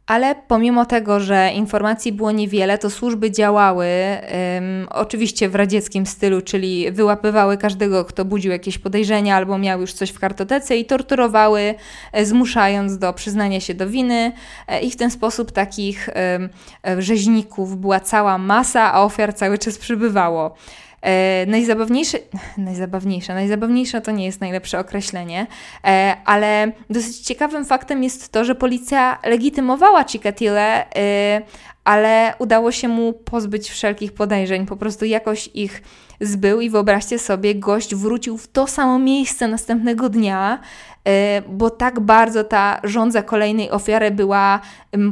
Ale 0.08 0.34
pomimo 0.34 0.86
tego, 0.86 1.20
że 1.20 1.50
informacji 1.54 2.12
było 2.12 2.32
niewiele, 2.32 2.78
to 2.78 2.90
służby 2.90 3.30
działały 3.30 3.86
um, 3.86 4.88
oczywiście 4.90 5.48
w 5.48 5.54
radzieckim 5.54 6.06
stylu, 6.06 6.42
czyli 6.42 6.92
wyłapywały 6.92 7.56
każdego, 7.58 8.04
kto 8.04 8.24
budził 8.24 8.52
jakieś 8.52 8.78
podejrzenia 8.78 9.36
albo 9.36 9.58
miał 9.58 9.80
już 9.80 9.92
coś 9.92 10.10
w 10.10 10.18
kartotece 10.18 10.76
i 10.76 10.84
torturowały, 10.84 11.74
e, 12.12 12.24
zmuszając 12.24 12.98
do 12.98 13.12
przyznania 13.12 13.60
się 13.60 13.74
do 13.74 13.88
winy. 13.88 14.32
E, 14.68 14.80
I 14.80 14.90
w 14.90 14.96
ten 14.96 15.10
sposób 15.10 15.52
takich 15.52 16.08
um, 16.38 17.02
rzeźników 17.02 17.76
była 17.76 18.00
cała 18.00 18.38
masa, 18.38 18.92
a 18.92 19.02
ofiar 19.02 19.34
cały 19.34 19.58
czas 19.58 19.78
przybywało. 19.78 20.54
E, 21.02 21.46
najzabawniejsze, 21.46 22.18
najzabawniejsze, 22.58 23.34
najzabawniejsze 23.34 24.00
to 24.00 24.10
nie 24.10 24.24
jest 24.24 24.40
najlepsze 24.40 24.78
określenie, 24.78 25.46
e, 25.84 26.16
ale 26.24 26.72
dosyć 26.90 27.18
ciekawym 27.18 27.64
faktem 27.64 28.02
jest 28.02 28.32
to, 28.32 28.44
że 28.44 28.54
policja 28.54 29.18
legitymowała 29.24 30.04
Chikatile, 30.04 30.86
e, 30.96 31.42
ale 31.84 32.34
udało 32.38 32.72
się 32.72 32.88
mu 32.88 33.12
pozbyć 33.12 33.70
wszelkich 33.70 34.12
podejrzeń, 34.12 34.66
po 34.66 34.76
prostu 34.76 35.04
jakoś 35.04 35.50
ich 35.54 35.82
zbył 36.20 36.60
i 36.60 36.70
wyobraźcie 36.70 37.18
sobie, 37.18 37.54
gość 37.54 37.94
wrócił 37.94 38.38
w 38.38 38.48
to 38.48 38.66
samo 38.66 38.98
miejsce 38.98 39.48
następnego 39.48 40.08
dnia, 40.08 40.60
e, 41.04 41.42
bo 41.48 41.70
tak 41.70 42.00
bardzo 42.00 42.44
ta 42.44 42.80
żądza 42.84 43.22
kolejnej 43.22 43.70
ofiary 43.70 44.10
była 44.10 44.60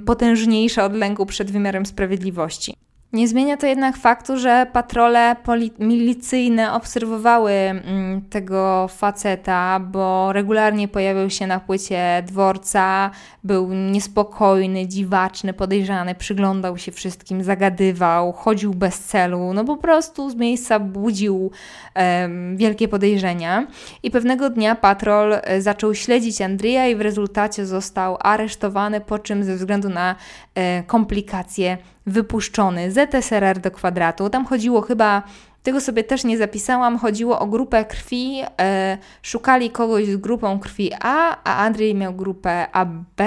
potężniejsza 0.07 0.85
od 0.85 0.93
lęku 0.93 1.27
przed 1.27 1.51
wymiarem 1.51 1.87
sprawiedliwości. 1.87 2.77
Nie 3.13 3.29
zmienia 3.29 3.57
to 3.57 3.67
jednak 3.67 3.97
faktu, 3.97 4.39
że 4.39 4.67
patrole 4.73 5.37
milicyjne 5.79 6.73
obserwowały 6.73 7.53
mm, 7.53 8.23
tego 8.31 8.89
faceta, 8.89 9.81
bo 9.81 10.33
regularnie 10.33 10.89
pojawiał 10.89 11.31
się 11.31 11.47
na 11.47 11.61
płycie 11.61 12.23
dworca, 12.27 13.11
był 13.45 13.73
niespokojny, 13.73 14.89
dziwaczny, 14.89 15.53
podejrzany, 15.53 16.15
przyglądał 16.15 16.79
się 16.79 16.93
wszystkim, 16.93 17.45
zagadywał, 17.45 18.33
chodził 18.33 18.75
bez 18.75 18.99
celu, 18.99 19.53
no 19.55 19.65
po 19.65 19.77
prostu 19.77 20.31
z 20.31 20.35
miejsca 20.35 20.79
budził 20.79 21.51
um, 21.97 22.57
wielkie 22.57 22.89
podejrzenia. 22.89 23.67
I 24.03 24.11
pewnego 24.11 24.51
dnia 24.51 24.75
patrol 24.75 25.35
e, 25.43 25.63
zaczął 25.63 25.95
śledzić 25.95 26.43
Andrija 26.43 26.89
i 26.89 26.97
w 26.97 27.01
rezultacie 27.01 27.67
został 27.67 28.17
aresztowany, 28.21 29.01
po 29.01 29.19
czym 29.19 29.45
ze 29.45 29.57
względu 29.57 29.89
na 29.89 30.15
e, 30.55 30.83
komplikacje 30.83 31.79
wypuszczony. 32.07 32.93
ZSRR 32.93 33.59
do 33.59 33.71
kwadratu. 33.71 34.31
Tam 34.31 34.47
chodziło 34.47 34.81
chyba 34.81 35.23
tego 35.63 35.81
sobie 35.81 36.05
też 36.05 36.25
nie 36.25 36.39
zapisałam. 36.39 36.99
Chodziło 36.99 37.39
o 37.39 37.47
grupę 37.47 37.85
krwi. 37.85 38.43
E, 38.61 38.99
szukali 39.23 39.71
kogoś 39.71 40.07
z 40.07 40.17
grupą 40.17 40.59
krwi 40.59 40.91
A, 41.01 41.43
a 41.45 41.57
Andrzej 41.57 41.95
miał 41.95 42.15
grupę 42.15 42.71
AB. 42.73 43.23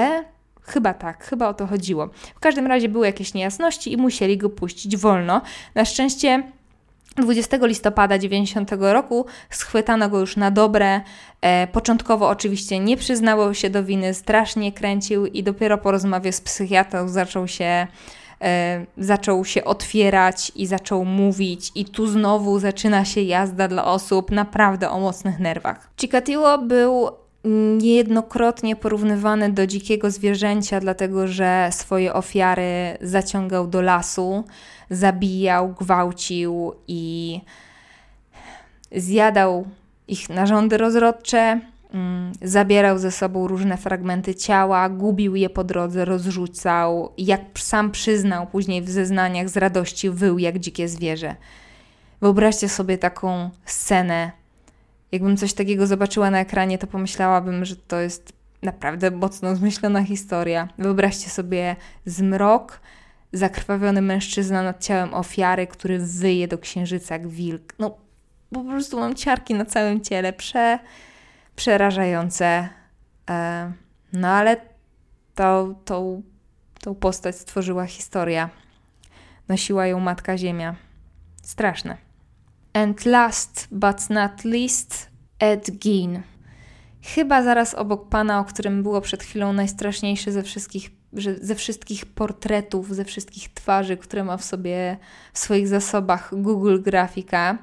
Chyba 0.62 0.94
tak, 0.94 1.24
chyba 1.24 1.48
o 1.48 1.54
to 1.54 1.68
chodziło. 1.68 2.10
W 2.36 2.40
każdym 2.40 2.68
razie 2.68 2.90
były 2.90 3.06
jakieś 3.06 3.34
niejasności 3.34 3.94
i 3.94 3.98
musieli 3.98 4.38
go 4.38 4.50
puścić 4.50 4.98
wolno. 4.98 5.42
Na 5.76 5.86
szczęście 5.86 6.44
20 7.18 7.58
listopada 7.62 8.18
90 8.18 8.72
roku 8.80 9.26
schwytano 9.50 10.10
go 10.10 10.20
już 10.20 10.38
na 10.38 10.52
dobre. 10.52 11.02
E, 11.42 11.68
początkowo 11.68 12.30
oczywiście 12.30 12.80
nie 12.80 12.98
przyznawał 12.98 13.54
się 13.54 13.70
do 13.70 13.84
winy, 13.84 14.14
strasznie 14.14 14.72
kręcił 14.72 15.26
i 15.26 15.44
dopiero 15.44 15.78
po 15.78 15.92
rozmowie 15.92 16.32
z 16.32 16.42
psychiatrą 16.42 17.08
zaczął 17.08 17.48
się 17.48 17.88
zaczął 18.98 19.46
się 19.46 19.64
otwierać 19.64 20.52
i 20.56 20.68
zaczął 20.68 21.06
mówić, 21.06 21.72
i 21.76 21.86
tu 21.86 22.08
znowu 22.08 22.60
zaczyna 22.60 23.06
się 23.06 23.22
jazda 23.22 23.68
dla 23.68 23.86
osób 23.86 24.32
naprawdę 24.32 24.90
o 24.90 25.00
mocnych 25.00 25.40
nerwach. 25.40 25.90
Chikatilo 25.98 26.58
był 26.58 27.10
niejednokrotnie 27.78 28.76
porównywany 28.76 29.52
do 29.52 29.68
dzikiego 29.68 30.12
zwierzęcia, 30.12 30.80
dlatego 30.80 31.28
że 31.28 31.70
swoje 31.72 32.14
ofiary 32.14 32.98
zaciągał 33.02 33.68
do 33.68 33.82
lasu, 33.82 34.44
zabijał, 34.90 35.74
gwałcił 35.74 36.74
i 36.88 37.42
zjadał 38.96 39.66
ich 40.08 40.30
narządy 40.30 40.78
rozrodcze, 40.78 41.60
zabierał 42.42 42.98
ze 42.98 43.12
sobą 43.12 43.48
różne 43.48 43.78
fragmenty 43.78 44.36
ciała, 44.36 44.90
gubił 44.90 45.36
je 45.36 45.50
po 45.50 45.64
drodze, 45.64 46.06
rozrzucał. 46.06 47.14
Jak 47.18 47.42
sam 47.56 47.92
przyznał 47.92 48.48
później 48.48 48.82
w 48.82 48.90
zeznaniach 48.90 49.50
z 49.50 49.58
radości, 49.58 50.10
wył 50.10 50.40
jak 50.40 50.60
dzikie 50.60 50.88
zwierzę. 50.88 51.36
Wyobraźcie 52.22 52.70
sobie 52.70 52.98
taką 52.98 53.50
scenę. 53.66 54.32
Jakbym 55.12 55.38
coś 55.38 55.54
takiego 55.54 55.88
zobaczyła 55.88 56.32
na 56.32 56.40
ekranie, 56.40 56.78
to 56.78 56.88
pomyślałabym, 56.88 57.66
że 57.66 57.76
to 57.76 58.00
jest 58.00 58.34
naprawdę 58.64 59.12
mocno 59.12 59.56
zmyślona 59.56 60.04
historia. 60.04 60.68
Wyobraźcie 60.78 61.30
sobie 61.30 61.76
zmrok, 62.06 62.80
zakrwawiony 63.34 64.02
mężczyzna 64.02 64.64
nad 64.64 64.84
ciałem 64.84 65.14
ofiary, 65.14 65.68
który 65.68 66.00
wyje 66.00 66.48
do 66.48 66.58
księżyca 66.58 67.16
jak 67.16 67.28
wilk. 67.28 67.74
No, 67.80 67.98
po 68.54 68.64
prostu 68.64 69.00
mam 69.00 69.16
ciarki 69.16 69.54
na 69.54 69.66
całym 69.66 70.02
ciele. 70.02 70.34
Prze 70.34 70.80
przerażające. 71.60 72.70
E, 73.30 73.72
no 74.14 74.28
ale 74.28 74.58
to, 75.36 75.76
tą, 75.86 76.24
tą 76.82 76.96
postać 76.96 77.36
stworzyła 77.36 77.86
historia. 77.86 78.50
Nosiła 79.48 79.88
ją 79.88 80.00
Matka 80.00 80.38
Ziemia. 80.38 80.76
Straszne. 81.44 81.98
And 82.74 83.06
last 83.06 83.68
but 83.72 84.10
not 84.10 84.46
least, 84.46 85.10
Ed 85.40 85.78
Gein. 85.84 86.22
Chyba 87.02 87.44
zaraz 87.44 87.74
obok 87.74 88.10
pana, 88.10 88.40
o 88.40 88.46
którym 88.46 88.84
było 88.84 89.02
przed 89.02 89.24
chwilą 89.24 89.54
najstraszniejszy 89.54 90.32
ze 90.32 90.44
wszystkich, 90.44 90.92
ze 91.42 91.56
wszystkich 91.56 92.06
portretów, 92.06 92.96
ze 92.96 93.06
wszystkich 93.06 93.54
twarzy, 93.54 93.98
które 93.98 94.24
ma 94.24 94.38
w 94.38 94.44
sobie 94.44 94.98
w 95.34 95.40
swoich 95.40 95.68
zasobach 95.68 96.30
Google 96.42 96.82
Grafika. 96.82 97.58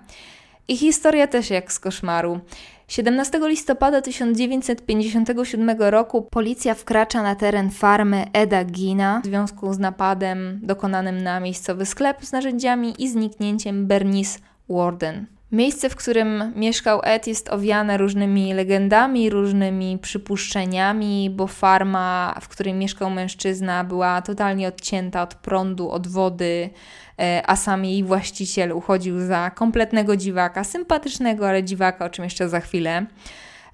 I 0.69 0.77
historia 0.77 1.27
też 1.27 1.51
jak 1.51 1.73
z 1.73 1.79
koszmaru. 1.79 2.41
17 2.89 3.39
listopada 3.49 4.01
1957 4.01 5.71
roku 5.79 6.23
policja 6.23 6.75
wkracza 6.75 7.23
na 7.23 7.35
teren 7.35 7.71
farmy 7.71 8.25
Eda 8.33 8.65
Gina 8.65 9.21
w 9.25 9.27
związku 9.27 9.75
z 9.75 9.79
napadem 9.79 10.61
dokonanym 10.63 11.23
na 11.23 11.41
miejscowy 11.41 11.87
sklep 11.87 12.25
z 12.25 12.33
narzędziami 12.33 12.95
i 12.99 13.09
zniknięciem 13.09 13.87
Bernice 13.87 14.39
Warden. 14.69 15.36
Miejsce, 15.53 15.91
w 15.91 15.97
którym 15.97 16.53
mieszkał 16.57 17.01
Ed, 17.05 17.27
jest 17.27 17.49
owiane 17.49 17.97
różnymi 17.97 18.55
legendami, 18.55 19.31
różnymi 19.31 19.99
przypuszczeniami, 19.99 21.31
bo 21.31 21.47
farma, 21.47 22.35
w 22.41 22.49
której 22.49 22.75
mieszkał 22.75 23.11
mężczyzna, 23.11 23.85
była 23.85 24.23
totalnie 24.23 24.69
odcięta 24.69 25.23
od 25.23 25.35
prądu, 25.35 25.91
od 25.91 26.07
wody, 26.07 26.71
e, 27.19 27.43
a 27.47 27.57
sam 27.57 27.85
jej 27.85 28.05
właściciel 28.05 28.73
uchodził 28.73 29.21
za 29.21 29.51
kompletnego 29.51 30.17
dziwaka, 30.17 30.65
sympatycznego, 30.65 31.49
ale 31.49 31.65
dziwaka, 31.65 32.05
o 32.05 32.11
czym 32.11 32.25
jeszcze 32.25 32.49
za 32.49 32.61
chwilę. 32.61 33.07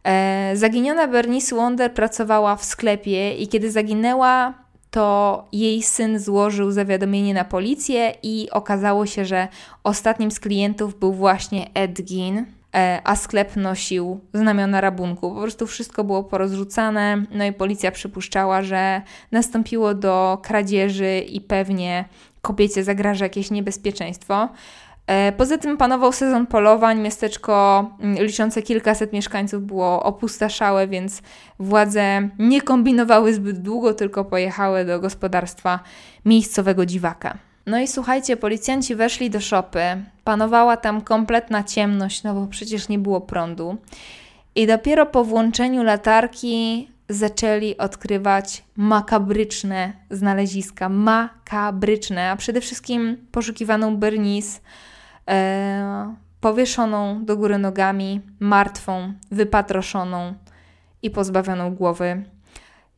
E, 0.05 0.53
zaginiona 0.55 1.09
Bernice 1.09 1.57
Wonder 1.57 1.95
pracowała 1.95 2.57
w 2.57 2.65
sklepie 2.65 3.35
i 3.35 3.49
kiedy 3.49 3.71
zaginęła, 3.71 4.62
to 4.93 5.45
jej 5.53 5.83
syn 5.83 6.19
złożył 6.19 6.71
zawiadomienie 6.71 7.35
na 7.35 7.45
policję 7.45 8.15
i 8.23 8.49
okazało 8.51 9.07
się, 9.07 9.25
że 9.25 9.49
ostatnim 9.85 10.31
z 10.31 10.41
klientów 10.41 10.99
był 10.99 11.13
właśnie 11.13 11.71
Ed 11.75 12.01
Gein, 12.09 12.47
e, 12.75 13.01
a 13.05 13.17
sklep 13.17 13.57
nosił 13.57 14.21
znamiona 14.35 14.81
rabunku. 14.81 15.35
Po 15.35 15.41
prostu 15.41 15.67
wszystko 15.67 16.05
było 16.05 16.25
porozrzucane, 16.25 17.25
no 17.31 17.45
i 17.45 17.53
policja 17.53 17.91
przypuszczała, 17.91 18.63
że 18.63 19.03
nastąpiło 19.31 19.95
do 19.95 20.39
kradzieży 20.43 21.19
i 21.19 21.41
pewnie 21.41 22.05
kobiecie 22.43 22.85
zagraża 22.85 23.25
jakieś 23.25 23.51
niebezpieczeństwo. 23.51 24.49
E, 25.13 25.33
poza 25.33 25.59
tym 25.59 25.77
panował 25.77 26.13
sezon 26.13 26.47
polowań, 26.47 27.01
miasteczko 27.01 27.91
mm, 28.01 28.25
liczące 28.25 28.63
kilkaset 28.63 29.13
mieszkańców 29.13 29.63
było 29.63 30.03
opustaszałe, 30.03 30.89
więc 30.89 31.23
władze 31.59 32.29
nie 32.39 32.63
kombinowały 32.63 33.35
zbyt 33.35 33.59
długo, 33.59 33.95
tylko 33.95 34.25
pojechały 34.25 34.85
do 34.85 35.01
gospodarstwa 35.01 35.81
miejscowego 36.25 36.87
dziwaka. 36.87 37.39
No 37.67 37.81
i 37.81 37.89
słuchajcie, 37.89 38.37
policjanci 38.37 38.95
weszli 38.95 39.31
do 39.31 39.41
szopy, 39.41 39.81
panowała 40.25 40.77
tam 40.77 41.01
kompletna 41.01 41.65
ciemność, 41.65 42.23
no 42.23 42.35
bo 42.35 42.47
przecież 42.47 42.89
nie 42.89 42.99
było 42.99 43.21
prądu. 43.21 43.77
I 44.55 44.67
dopiero 44.67 45.07
po 45.07 45.25
włączeniu 45.25 45.83
latarki 45.83 46.89
zaczęli 47.09 47.77
odkrywać 47.79 48.63
makabryczne 48.77 49.93
znaleziska, 50.11 50.89
makabryczne, 50.89 52.31
a 52.31 52.37
przede 52.37 52.61
wszystkim 52.61 53.17
poszukiwaną 53.33 53.97
Bernice, 53.97 54.61
e, 55.29 56.15
powieszoną 56.41 57.25
do 57.25 57.37
góry 57.37 57.59
nogami, 57.59 58.21
martwą, 58.41 59.13
wypatroszoną 59.31 60.35
i 61.03 61.11
pozbawioną 61.11 61.75
głowy. 61.75 62.23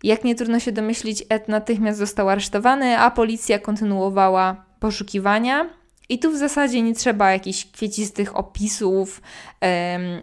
Jak 0.02 0.24
nie 0.24 0.34
trudno 0.34 0.60
się 0.60 0.72
domyślić, 0.72 1.24
Ed 1.28 1.48
natychmiast 1.48 1.98
został 1.98 2.28
aresztowany, 2.28 2.98
a 2.98 3.10
policja 3.10 3.58
kontynuowała 3.58 4.64
poszukiwania. 4.80 5.70
I 6.08 6.18
tu 6.18 6.30
w 6.30 6.36
zasadzie 6.36 6.82
nie 6.82 6.94
trzeba 6.94 7.32
jakichś 7.32 7.66
kwiecistych 7.66 8.36
opisów 8.36 9.22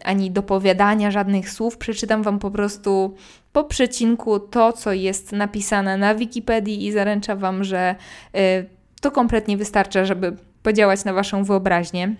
ani 0.03 0.31
dopowiadania 0.31 1.11
żadnych 1.11 1.49
słów. 1.49 1.77
Przeczytam 1.77 2.23
Wam 2.23 2.39
po 2.39 2.51
prostu 2.51 3.15
po 3.53 3.63
przecinku 3.63 4.39
to, 4.39 4.73
co 4.73 4.93
jest 4.93 5.31
napisane 5.31 5.97
na 5.97 6.15
Wikipedii 6.15 6.87
i 6.87 6.91
zaręczam 6.91 7.39
Wam, 7.39 7.63
że 7.63 7.95
y, 8.35 8.65
to 9.01 9.11
kompletnie 9.11 9.57
wystarcza, 9.57 10.05
żeby 10.05 10.37
podziałać 10.63 11.03
na 11.05 11.13
Waszą 11.13 11.43
wyobraźnię. 11.43 12.15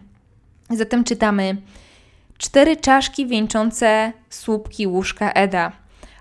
Zatem 0.70 1.04
czytamy 1.04 1.58
cztery 2.38 2.78
czaszki 2.78 3.28
wieńczące 3.28 4.14
słupki 4.30 4.88
łóżka 4.88 5.32
Eda, 5.32 5.72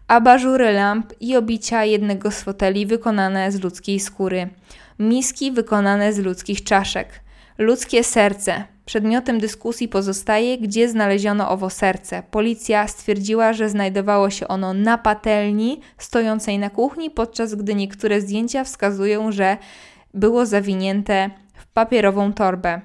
abażury 0.09 0.73
lamp 0.73 1.13
i 1.21 1.37
obicia 1.37 1.85
jednego 1.85 2.31
z 2.31 2.43
foteli 2.43 2.87
wykonane 2.87 3.53
z 3.53 3.63
ludzkiej 3.63 4.01
skóry, 4.01 4.49
miski 4.99 5.53
wykonane 5.53 6.13
z 6.13 6.19
ludzkich 6.19 6.65
czaszek, 6.65 7.09
ludzkie 7.59 8.05
serce. 8.05 8.65
Przedmiotem 8.87 9.41
dyskusji 9.41 9.89
pozostaje, 9.89 10.59
gdzie 10.59 10.89
znaleziono 10.89 11.51
owo 11.51 11.71
serce. 11.71 12.23
Policja 12.31 12.89
stwierdziła, 12.89 13.53
że 13.53 13.69
znajdowało 13.69 14.31
się 14.31 14.49
ono 14.49 14.75
na 14.75 14.99
patelni 14.99 15.81
stojącej 15.99 16.59
na 16.59 16.71
kuchni, 16.71 17.11
podczas 17.11 17.55
gdy 17.55 17.75
niektóre 17.75 18.21
zdjęcia 18.21 18.65
wskazują, 18.65 19.33
że 19.33 19.57
było 20.15 20.47
zawinięte 20.47 21.31
papierową 21.75 22.33
torbę. 22.33 22.81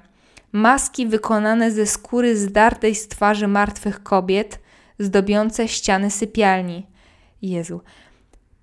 Maski 0.52 1.06
wykonane 1.06 1.70
ze 1.70 1.86
skóry 1.86 2.36
zdartej 2.36 2.94
z 2.94 3.08
twarzy 3.08 3.48
martwych 3.48 4.02
kobiet, 4.02 4.60
zdobiące 4.98 5.68
ściany 5.68 6.10
sypialni. 6.10 6.86
Jezu. 7.42 7.80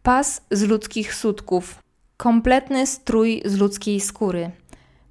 Pas 0.04 0.42
z 0.52 0.64
ludzkich 0.64 1.16
sutków. 1.16 1.80
Kompletny 2.18 2.88
strój 2.88 3.42
z 3.46 3.58
ludzkiej 3.58 4.00
skóry. 4.00 4.52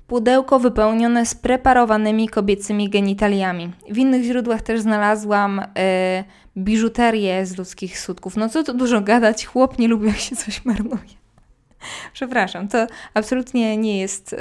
Pudełko 0.07 0.59
wypełnione 0.59 1.27
spreparowanymi 1.27 2.29
kobiecymi 2.29 2.91
genitaliami. 2.91 3.73
W 3.91 3.99
innych 3.99 4.25
źródłach 4.25 4.63
też 4.63 4.81
znalazłam 4.81 5.63
e, 5.79 6.25
biżuterię 6.57 7.47
z 7.47 7.59
ludzkich 7.59 7.99
sutków. 7.99 8.37
No 8.37 8.49
co 8.49 8.63
tu 8.63 8.75
dużo 8.75 9.01
gadać, 9.01 9.47
chłop 9.47 9.79
nie 9.79 9.89
jak 9.89 10.17
się 10.17 10.37
coś 10.37 10.65
marnuje. 10.65 11.22
Przepraszam, 12.13 12.69
to 12.69 12.87
absolutnie 13.15 13.77
nie 13.77 14.01
jest 14.01 14.33
y, 14.33 14.37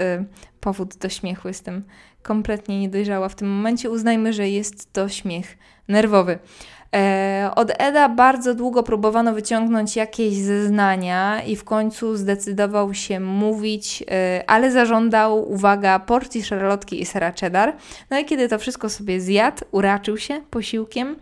powód 0.60 0.96
do 0.96 1.10
śmiechu. 1.10 1.48
Jestem 1.48 1.84
kompletnie 2.22 2.80
niedojrzała 2.80 3.30
w 3.30 3.36
tym 3.36 3.50
momencie. 3.50 3.90
Uznajmy, 3.90 4.34
że 4.34 4.50
jest 4.50 4.94
to 4.94 5.10
śmiech 5.10 5.58
nerwowy. 5.88 6.40
E, 6.96 7.52
od 7.56 7.72
Eda 7.78 8.10
bardzo 8.10 8.56
długo 8.56 8.84
próbowano 8.84 9.34
wyciągnąć 9.34 9.96
jakieś 9.96 10.34
zeznania 10.34 11.44
i 11.44 11.56
w 11.56 11.64
końcu 11.64 12.16
zdecydował 12.16 12.94
się 12.94 13.20
mówić, 13.20 14.04
e, 14.12 14.44
ale 14.48 14.72
zażądał, 14.72 15.52
uwaga, 15.52 16.00
porcji 16.00 16.44
szarlotki 16.44 17.02
i 17.02 17.06
sera 17.06 17.32
cheddar. 17.32 17.76
No 18.10 18.20
i 18.20 18.26
kiedy 18.26 18.50
to 18.50 18.60
wszystko 18.60 18.90
sobie 18.90 19.22
zjadł, 19.22 19.64
uraczył 19.72 20.18
się 20.18 20.42
posiłkiem, 20.50 21.16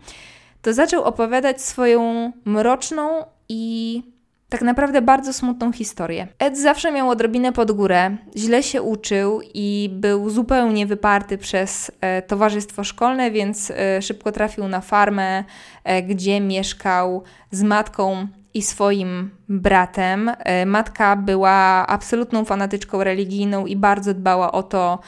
to 0.62 0.72
zaczął 0.72 1.04
opowiadać 1.04 1.62
swoją 1.62 2.32
mroczną 2.44 3.24
i 3.48 4.02
tak 4.50 4.62
naprawdę 4.62 5.02
bardzo 5.02 5.32
smutną 5.32 5.72
historię. 5.72 6.28
Ed 6.38 6.58
zawsze 6.58 6.92
miał 6.92 7.10
odrobinę 7.10 7.52
pod 7.52 7.72
górę, 7.72 8.16
źle 8.36 8.62
się 8.62 8.82
uczył 8.82 9.40
i 9.54 9.90
był 9.92 10.30
zupełnie 10.30 10.86
wyparty 10.86 11.38
przez 11.38 11.90
e, 12.00 12.22
towarzystwo 12.22 12.84
szkolne, 12.84 13.30
więc 13.30 13.70
e, 13.70 14.02
szybko 14.02 14.32
trafił 14.32 14.68
na 14.68 14.80
farmę, 14.80 15.44
e, 15.84 16.02
gdzie 16.02 16.40
mieszkał 16.40 17.22
z 17.50 17.62
matką 17.62 18.26
i 18.54 18.62
swoim 18.62 19.30
bratem. 19.48 20.30
E, 20.38 20.66
matka 20.66 21.16
była 21.16 21.86
absolutną 21.86 22.44
fanatyczką 22.44 23.04
religijną 23.04 23.66
i 23.66 23.76
bardzo 23.76 24.14
dbała 24.14 24.52
o 24.52 24.62
to, 24.62 24.98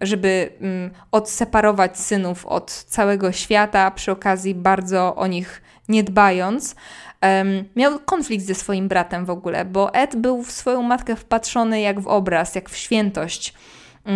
żeby 0.00 0.50
mm, 0.60 0.90
odseparować 1.12 1.98
synów 1.98 2.46
od 2.46 2.70
całego 2.70 3.32
świata, 3.32 3.90
przy 3.90 4.12
okazji 4.12 4.54
bardzo 4.54 5.14
o 5.14 5.26
nich 5.26 5.62
nie 5.88 6.02
dbając 6.02 6.74
um, 7.22 7.64
miał 7.76 7.98
konflikt 7.98 8.44
ze 8.44 8.54
swoim 8.54 8.88
bratem 8.88 9.24
w 9.24 9.30
ogóle, 9.30 9.64
bo 9.64 9.94
Ed 9.94 10.16
był 10.16 10.42
w 10.42 10.52
swoją 10.52 10.82
matkę 10.82 11.16
wpatrzony 11.16 11.80
jak 11.80 12.00
w 12.00 12.06
obraz, 12.06 12.54
jak 12.54 12.70
w 12.70 12.76
świętość. 12.76 13.54
Um, 14.06 14.14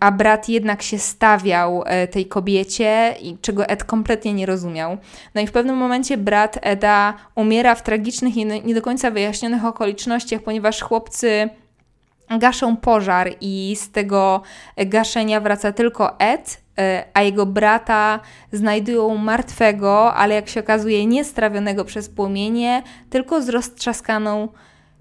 a 0.00 0.12
brat 0.12 0.48
jednak 0.48 0.82
się 0.82 0.98
stawiał 0.98 1.82
e, 1.86 2.08
tej 2.08 2.26
kobiecie, 2.26 3.14
i 3.22 3.38
czego 3.38 3.66
Ed 3.66 3.84
kompletnie 3.84 4.34
nie 4.34 4.46
rozumiał. 4.46 4.96
No 5.34 5.40
i 5.40 5.46
w 5.46 5.52
pewnym 5.52 5.76
momencie 5.76 6.16
brat 6.16 6.58
Eda 6.62 7.14
umiera 7.34 7.74
w 7.74 7.82
tragicznych 7.82 8.36
i 8.36 8.46
nie 8.46 8.74
do 8.74 8.82
końca 8.82 9.10
wyjaśnionych 9.10 9.64
okolicznościach, 9.64 10.42
ponieważ 10.42 10.80
chłopcy 10.80 11.48
gaszą 12.38 12.76
pożar 12.76 13.30
i 13.40 13.76
z 13.76 13.90
tego 13.90 14.42
gaszenia 14.76 15.40
wraca 15.40 15.72
tylko 15.72 16.18
Ed 16.18 16.60
a 17.14 17.22
jego 17.22 17.46
brata 17.46 18.20
znajdują 18.52 19.16
martwego, 19.16 20.14
ale 20.14 20.34
jak 20.34 20.48
się 20.48 20.60
okazuje, 20.60 21.06
nie 21.06 21.24
strawionego 21.24 21.84
przez 21.84 22.08
płomienie, 22.08 22.82
tylko 23.10 23.42
z 23.42 23.48
roztrzaskaną 23.48 24.48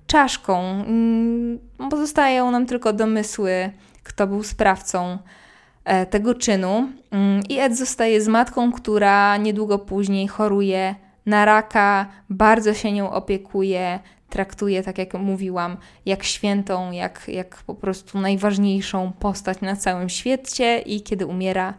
czaszką. 0.08 0.60
Mm, 0.60 1.60
pozostają 1.90 2.52
nam 2.52 2.66
tylko 2.66 2.94
domysły, 2.94 3.70
kto 4.04 4.28
był 4.28 4.44
sprawcą 4.44 5.18
e, 5.84 6.06
tego 6.06 6.36
czynu. 6.36 6.90
Mm, 7.12 7.42
I 7.50 7.60
Ed 7.60 7.78
zostaje 7.78 8.22
z 8.22 8.28
matką, 8.28 8.72
która 8.72 9.38
niedługo 9.38 9.80
później 9.80 10.28
choruje 10.28 10.96
na 11.26 11.46
raka, 11.46 12.06
bardzo 12.30 12.74
się 12.74 12.92
nią 12.92 13.12
opiekuje, 13.12 14.00
traktuje, 14.30 14.84
tak 14.84 14.98
jak 14.98 15.14
mówiłam, 15.14 15.78
jak 16.06 16.24
świętą, 16.24 16.92
jak, 16.92 17.28
jak 17.28 17.56
po 17.56 17.76
prostu 17.76 18.20
najważniejszą 18.20 19.12
postać 19.20 19.62
na 19.62 19.76
całym 19.76 20.10
świecie 20.10 20.80
i 20.80 21.02
kiedy 21.02 21.26
umiera, 21.26 21.74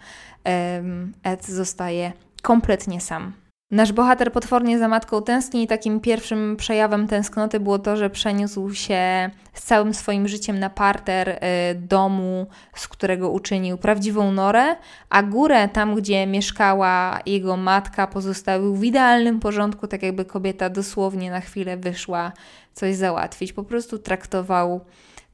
Ed 1.23 1.47
zostaje 1.47 2.13
kompletnie 2.43 3.01
sam. 3.01 3.33
Nasz 3.71 3.93
bohater 3.93 4.33
potwornie 4.33 4.79
za 4.79 4.89
matką 4.89 5.23
tęskni 5.23 5.63
i 5.63 5.67
takim 5.67 6.01
pierwszym 6.01 6.57
przejawem 6.57 7.07
tęsknoty 7.07 7.61
było 7.61 7.79
to, 7.79 7.97
że 7.97 8.11
przeniósł 8.11 8.75
się 8.75 9.31
z 9.53 9.63
całym 9.63 9.95
swoim 9.95 10.29
życiem 10.29 10.59
na 10.59 10.71
parter 10.71 11.29
y, 11.29 11.39
domu, 11.75 12.47
z 12.75 12.89
którego 12.89 13.31
uczynił 13.31 13.79
prawdziwą 13.79 14.33
norę, 14.33 14.77
a 15.11 15.23
górę, 15.23 15.69
tam 15.69 15.95
gdzie 15.95 16.27
mieszkała 16.27 17.21
jego 17.27 17.57
matka, 17.57 18.07
pozostawił 18.07 18.75
w 18.75 18.85
idealnym 18.85 19.41
porządku, 19.41 19.87
tak 19.87 20.03
jakby 20.03 20.25
kobieta 20.25 20.71
dosłownie 20.71 21.31
na 21.31 21.41
chwilę 21.41 21.77
wyszła 21.77 22.33
coś 22.75 22.95
załatwić. 22.97 23.53
Po 23.53 23.63
prostu 23.63 23.99
traktował 23.99 24.81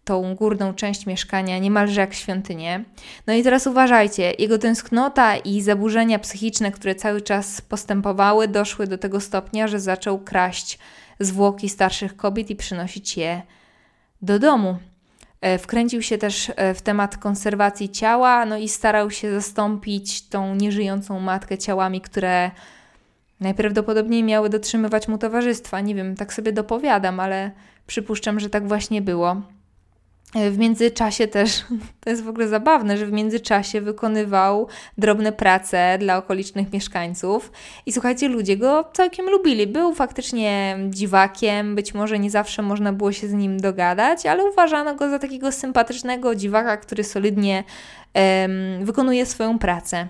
tą 0.05 0.34
górną 0.34 0.74
część 0.74 1.07
mieszkania 1.07 1.59
niemalże 1.59 2.00
jak 2.00 2.14
świątynię. 2.14 2.84
No 3.26 3.34
i 3.34 3.42
teraz 3.42 3.66
uważajcie, 3.66 4.32
jego 4.38 4.59
tęsknota 4.59 5.36
i 5.36 5.61
zaburzenia 5.61 6.18
psychiczne, 6.18 6.72
które 6.72 6.94
cały 6.94 7.20
czas 7.20 7.61
postępowały, 7.61 8.48
doszły 8.48 8.86
do 8.86 8.98
tego 8.98 9.20
stopnia, 9.20 9.68
że 9.68 9.80
zaczął 9.80 10.18
kraść 10.18 10.78
zwłoki 11.20 11.68
starszych 11.68 12.16
kobiet 12.16 12.50
i 12.50 12.57
przynosić 12.57 13.16
je 13.16 13.42
do 14.22 14.38
domu. 14.38 14.76
E, 15.40 15.59
wkręcił 15.59 16.02
się 16.02 16.18
też 16.18 16.52
e, 16.57 16.74
w 16.74 16.82
temat 16.82 17.16
konserwacji 17.16 17.88
ciała, 17.88 18.46
no 18.46 18.57
i 18.57 18.68
starał 18.68 19.11
się 19.11 19.32
zastąpić 19.32 20.28
tą 20.28 20.55
nieżyjącą 20.55 21.20
matkę 21.20 21.59
ciałami, 21.59 22.00
które 22.00 22.50
najprawdopodobniej 23.40 24.22
miały 24.22 24.48
dotrzymywać 24.48 25.09
mu 25.09 25.18
towarzystwa. 25.18 25.80
Nie 25.80 25.94
wiem, 25.94 26.16
tak 26.16 26.32
sobie 26.32 26.52
dopowiadam, 26.52 27.20
ale 27.20 27.50
przypuszczam, 27.86 28.40
że 28.40 28.50
tak 28.50 28.68
właśnie 28.68 29.02
było. 29.02 29.42
W 30.34 30.58
międzyczasie 30.58 31.28
też, 31.28 31.64
to 32.00 32.10
jest 32.10 32.22
w 32.22 32.28
ogóle 32.28 32.48
zabawne, 32.48 32.96
że 32.96 33.06
w 33.06 33.12
międzyczasie 33.12 33.80
wykonywał 33.80 34.68
drobne 34.98 35.32
prace 35.32 35.96
dla 35.98 36.16
okolicznych 36.16 36.72
mieszkańców 36.72 37.52
i 37.86 37.92
słuchajcie, 37.92 38.28
ludzie 38.28 38.56
go 38.56 38.84
całkiem 38.92 39.26
lubili. 39.26 39.66
Był 39.66 39.94
faktycznie 39.94 40.78
dziwakiem, 40.90 41.74
być 41.74 41.94
może 41.94 42.18
nie 42.18 42.30
zawsze 42.30 42.62
można 42.62 42.92
było 42.92 43.12
się 43.12 43.28
z 43.28 43.32
nim 43.32 43.60
dogadać, 43.60 44.26
ale 44.26 44.44
uważano 44.44 44.94
go 44.94 45.10
za 45.10 45.18
takiego 45.18 45.52
sympatycznego 45.52 46.34
dziwaka, 46.34 46.76
który 46.76 47.04
solidnie 47.04 47.64
um, 48.14 48.84
wykonuje 48.84 49.26
swoją 49.26 49.58
pracę. 49.58 50.08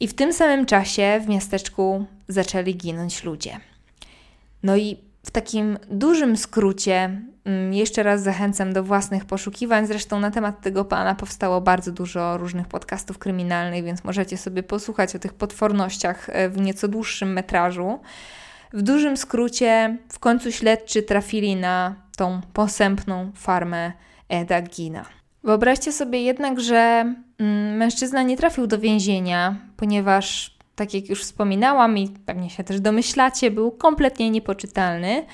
I 0.00 0.08
w 0.08 0.14
tym 0.14 0.32
samym 0.32 0.66
czasie 0.66 1.20
w 1.24 1.28
miasteczku 1.28 2.06
zaczęli 2.28 2.74
ginąć 2.74 3.24
ludzie. 3.24 3.60
No 4.62 4.76
i 4.76 4.96
w 5.24 5.30
takim 5.30 5.78
dużym 5.90 6.36
skrócie, 6.36 7.20
mm, 7.44 7.74
jeszcze 7.74 8.02
raz 8.02 8.22
zachęcam 8.22 8.72
do 8.72 8.84
własnych 8.84 9.24
poszukiwań. 9.24 9.86
Zresztą 9.86 10.20
na 10.20 10.30
temat 10.30 10.60
tego 10.60 10.84
pana 10.84 11.14
powstało 11.14 11.60
bardzo 11.60 11.92
dużo 11.92 12.38
różnych 12.38 12.68
podcastów 12.68 13.18
kryminalnych, 13.18 13.84
więc 13.84 14.04
możecie 14.04 14.36
sobie 14.36 14.62
posłuchać 14.62 15.16
o 15.16 15.18
tych 15.18 15.34
potwornościach 15.34 16.28
e, 16.28 16.48
w 16.48 16.60
nieco 16.60 16.88
dłuższym 16.88 17.32
metrażu. 17.32 18.00
W 18.72 18.82
dużym 18.82 19.16
skrócie, 19.16 19.98
w 20.08 20.18
końcu 20.18 20.52
śledczy 20.52 21.02
trafili 21.02 21.56
na 21.56 21.94
tą 22.16 22.40
posępną 22.52 23.32
farmę 23.34 23.92
Eda 24.28 24.62
Gina. 24.62 25.04
Wyobraźcie 25.44 25.92
sobie 25.92 26.22
jednak, 26.22 26.60
że 26.60 27.14
mm, 27.38 27.76
mężczyzna 27.76 28.22
nie 28.22 28.36
trafił 28.36 28.66
do 28.66 28.78
więzienia, 28.78 29.56
ponieważ 29.76 30.53
tak 30.76 30.94
jak 30.94 31.08
już 31.08 31.22
wspominałam 31.22 31.98
i 31.98 32.08
pewnie 32.26 32.50
się 32.50 32.64
też 32.64 32.80
domyślacie, 32.80 33.50
był 33.50 33.70
kompletnie 33.70 34.30
niepoczytalny 34.30 35.26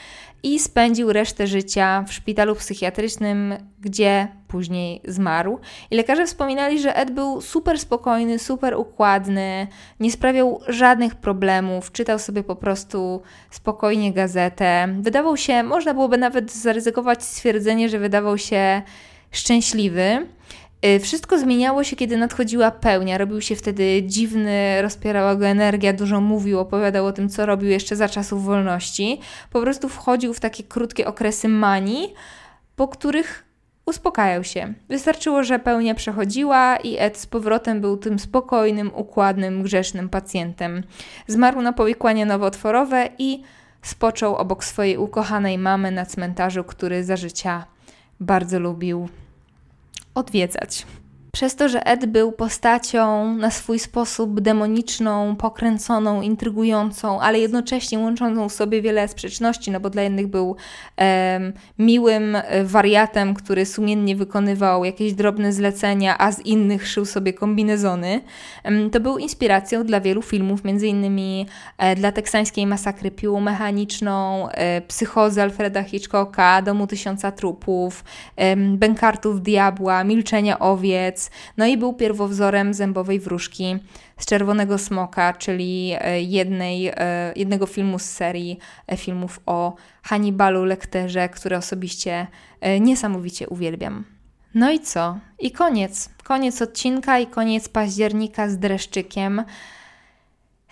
i 0.43 0.59
spędził 0.59 1.13
resztę 1.13 1.47
życia 1.47 2.05
w 2.09 2.13
szpitalu 2.13 2.55
psychiatrycznym, 2.55 3.55
gdzie 3.81 4.29
później 4.49 5.01
zmarł. 5.05 5.59
I 5.91 5.97
lekarze 5.97 6.27
wspominali, 6.27 6.81
że 6.81 6.97
Ed 6.97 7.11
był 7.11 7.41
super 7.41 7.79
spokojny, 7.79 8.39
super 8.39 8.75
układny, 8.77 9.67
nie 10.01 10.13
sprawiał 10.13 10.61
żadnych 10.69 11.15
problemów, 11.15 11.93
czytał 11.93 12.19
sobie 12.19 12.43
po 12.43 12.57
prostu 12.57 13.23
spokojnie 13.51 14.13
gazetę. 14.13 14.89
Wydawał 15.01 15.37
się, 15.37 15.63
można 15.63 15.95
byłoby 15.95 16.19
nawet 16.19 16.53
zaryzykować 16.53 17.25
stwierdzenie, 17.25 17.89
że 17.89 17.99
wydawał 17.99 18.39
się 18.39 18.83
szczęśliwy. 19.31 20.27
Y, 20.87 21.01
wszystko 21.01 21.39
zmieniało 21.39 21.85
się, 21.85 21.97
kiedy 21.97 22.17
nadchodziła 22.17 22.71
pełnia. 22.71 23.19
Robił 23.19 23.41
się 23.41 23.57
wtedy 23.57 24.03
dziwny, 24.07 24.83
rozpierała 24.83 25.35
go 25.35 25.47
energia, 25.47 25.93
dużo 25.93 26.21
mówił, 26.21 26.61
opowiadał 26.61 27.07
o 27.07 27.13
tym, 27.13 27.29
co 27.29 27.47
robił 27.47 27.71
jeszcze 27.71 27.97
za 27.97 28.09
czasów 28.09 28.45
wolności. 28.45 29.21
Po 29.51 29.61
prostu 29.61 29.89
wchodził 29.89 30.35
w 30.35 30.41
takie 30.41 30.63
krótkie 30.63 31.07
okresy 31.07 31.49
manii, 31.49 32.15
po 32.77 32.89
których 32.89 33.45
uspokajał 33.87 34.45
się. 34.45 34.75
Wystarczyło, 34.89 35.45
że 35.45 35.59
pełnia 35.59 35.95
przechodziła 35.95 36.77
i 36.77 36.97
Ed 36.99 37.19
z 37.19 37.27
powrotem 37.27 37.81
był 37.81 37.97
tym 37.97 38.19
spokojnym, 38.19 38.91
układnym, 38.95 39.63
grzesznym 39.63 40.09
pacjentem. 40.09 40.83
Zmarł 41.27 41.63
na 41.63 41.73
powikłanie 41.73 42.27
nowotworowe 42.27 43.09
i 43.19 43.43
spoczął 43.83 44.37
obok 44.37 44.65
swojej 44.65 44.97
ukochanej 44.97 45.59
mamy 45.59 45.91
na 45.91 46.07
cmentarzu, 46.07 46.65
który 46.65 47.05
za 47.05 47.17
życia 47.17 47.65
bardzo 48.21 48.61
lubił 48.61 49.09
odwiedzać. 50.15 50.87
Przez 51.33 51.57
to, 51.57 51.69
że 51.69 51.87
Ed 51.87 52.07
był 52.07 52.33
postacią 52.33 53.35
na 53.35 53.51
swój 53.51 53.79
sposób 53.79 54.41
demoniczną, 54.41 55.37
pokręconą, 55.37 56.23
intrygującą, 56.23 57.21
ale 57.21 57.39
jednocześnie 57.39 57.99
łączącą 57.99 58.49
w 58.49 58.53
sobie 58.53 58.83
wiele 58.83 59.09
sprzeczności, 59.09 59.71
no 59.71 59.81
bo 59.81 59.91
dla 59.91 60.03
jednych 60.03 60.27
był 60.27 60.57
e, 61.01 61.41
miłym 61.79 62.37
wariatem, 62.65 63.35
który 63.35 63.67
sumiennie 63.67 64.17
wykonywał 64.17 64.85
jakieś 64.85 65.13
drobne 65.13 65.53
zlecenia, 65.53 66.19
a 66.19 66.33
z 66.33 66.41
innych 66.47 66.89
szył 66.89 67.05
sobie 67.05 67.33
kombinezony, 67.33 68.21
e, 68.65 68.91
to 68.91 69.01
był 69.01 69.19
inspiracją 69.19 69.85
dla 69.85 70.01
wielu 70.01 70.23
filmów, 70.23 70.65
między 70.65 70.87
innymi 70.87 71.47
e, 71.79 71.97
dla 71.97 72.13
teksańskiej 72.13 72.67
masakry 72.67 73.11
piłą 73.11 73.41
mechaniczną, 73.41 74.49
e, 74.49 74.81
psychozy 74.81 75.43
Alfreda 75.43 75.83
Hitchcocka, 75.83 76.63
Domu 76.63 76.87
Tysiąca 76.87 77.33
Trupów, 77.33 78.05
Bękartów 78.77 79.43
Diabła, 79.43 80.05
Milczenia 80.05 80.59
Owiec, 80.59 81.20
no 81.57 81.67
i 81.67 81.77
był 81.77 81.93
pierwowzorem 81.93 82.75
zębowej 82.75 83.21
wróżki 83.21 83.79
z 84.19 84.27
Czerwonego 84.27 84.79
Smoka, 84.79 85.33
czyli 85.33 85.93
e, 86.01 86.23
jednej, 86.23 86.87
e, 86.87 87.33
jednego 87.37 87.67
filmu 87.67 87.99
z 87.99 88.05
serii 88.05 88.59
e, 88.87 88.97
filmów 88.97 89.41
o 89.47 89.75
Hannibalu 90.03 90.65
Lecterze, 90.65 91.29
które 91.29 91.59
osobiście 91.59 92.27
niesamowicie 92.81 93.49
uwielbiam. 93.49 94.05
No 94.55 94.71
i 94.71 94.81
co? 94.81 95.19
I 95.39 95.51
koniec. 95.51 96.11
Koniec 96.25 96.63
odcinka 96.63 97.19
i 97.19 97.27
koniec 97.27 97.69
października 97.69 98.49
z 98.49 98.59
dreszczykiem. 98.59 99.45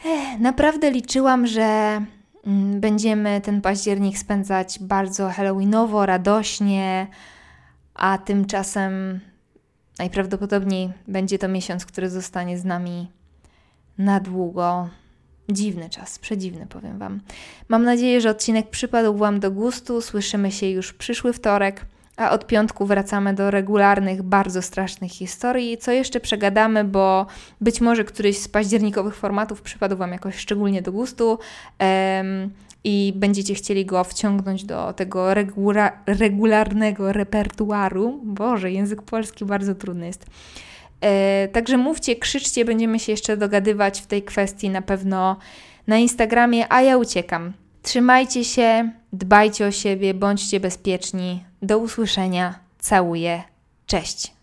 Ech, 0.05 0.41
naprawdę 0.41 0.91
liczyłam, 0.91 1.47
że 1.47 2.01
mm, 2.47 2.81
będziemy 2.81 3.41
ten 3.41 3.61
październik 3.61 4.19
spędzać 4.19 4.79
bardzo 4.81 5.29
halloweenowo, 5.29 6.07
radośnie, 6.07 7.07
a 7.95 8.19
tymczasem 8.19 9.21
Najprawdopodobniej 9.99 10.91
będzie 11.09 11.39
to 11.39 11.49
miesiąc, 11.49 11.87
który 11.87 12.11
zostanie 12.11 12.59
z 12.59 12.65
nami 12.65 13.09
na 13.99 14.21
długo. 14.21 14.89
Dziwny 15.49 15.91
czas, 15.91 16.19
przedziwny 16.19 16.67
powiem 16.67 16.99
Wam. 16.99 17.21
Mam 17.69 17.85
nadzieję, 17.85 18.21
że 18.21 18.31
odcinek 18.31 18.71
przypadł 18.71 19.17
Wam 19.17 19.41
do 19.41 19.51
gustu. 19.51 20.01
Słyszymy 20.01 20.53
się 20.53 20.67
już 20.67 20.93
przyszły 20.93 21.33
wtorek, 21.33 21.87
a 22.17 22.31
od 22.31 22.47
piątku 22.47 22.87
wracamy 22.87 23.35
do 23.35 23.51
regularnych, 23.51 24.23
bardzo 24.23 24.63
strasznych 24.63 25.11
historii. 25.11 25.79
Co 25.79 25.93
jeszcze 25.93 26.21
przegadamy, 26.21 26.85
bo 26.85 27.27
być 27.61 27.81
może 27.81 28.05
któryś 28.05 28.39
z 28.39 28.49
październikowych 28.49 29.17
formatów 29.17 29.63
przypadł 29.63 29.97
Wam 29.97 30.13
jakoś 30.13 30.37
szczególnie 30.37 30.83
do 30.83 30.93
gustu. 30.93 31.39
Um, 31.81 32.51
i 32.85 33.13
będziecie 33.17 33.55
chcieli 33.55 33.87
go 33.87 34.05
wciągnąć 34.05 34.65
do 34.65 34.93
tego 34.93 35.35
regula 35.35 35.93
regularnego 36.07 37.13
repertuaru. 37.13 38.21
Boże, 38.25 38.73
język 38.73 39.03
polski 39.03 39.45
bardzo 39.45 39.75
trudny 39.75 40.07
jest. 40.07 40.27
E, 41.01 41.49
także 41.49 41.77
mówcie, 41.77 42.17
krzyczcie, 42.17 42.65
będziemy 42.65 42.99
się 42.99 43.13
jeszcze 43.13 43.37
dogadywać 43.37 44.01
w 44.01 44.07
tej 44.07 44.23
kwestii 44.23 44.71
na 44.71 44.83
pewno 44.83 45.37
na 45.87 45.99
Instagramie, 45.99 46.73
a 46.73 46.83
ja 46.83 46.97
uciekam. 46.97 47.53
Trzymajcie 47.83 48.45
się, 48.45 48.91
dbajcie 49.13 49.67
o 49.67 49.71
siebie, 49.71 50.15
bądźcie 50.15 50.61
bezpieczni. 50.61 51.45
Do 51.63 51.79
usłyszenia. 51.79 52.59
Całuję. 52.79 53.43
Cześć. 53.87 54.38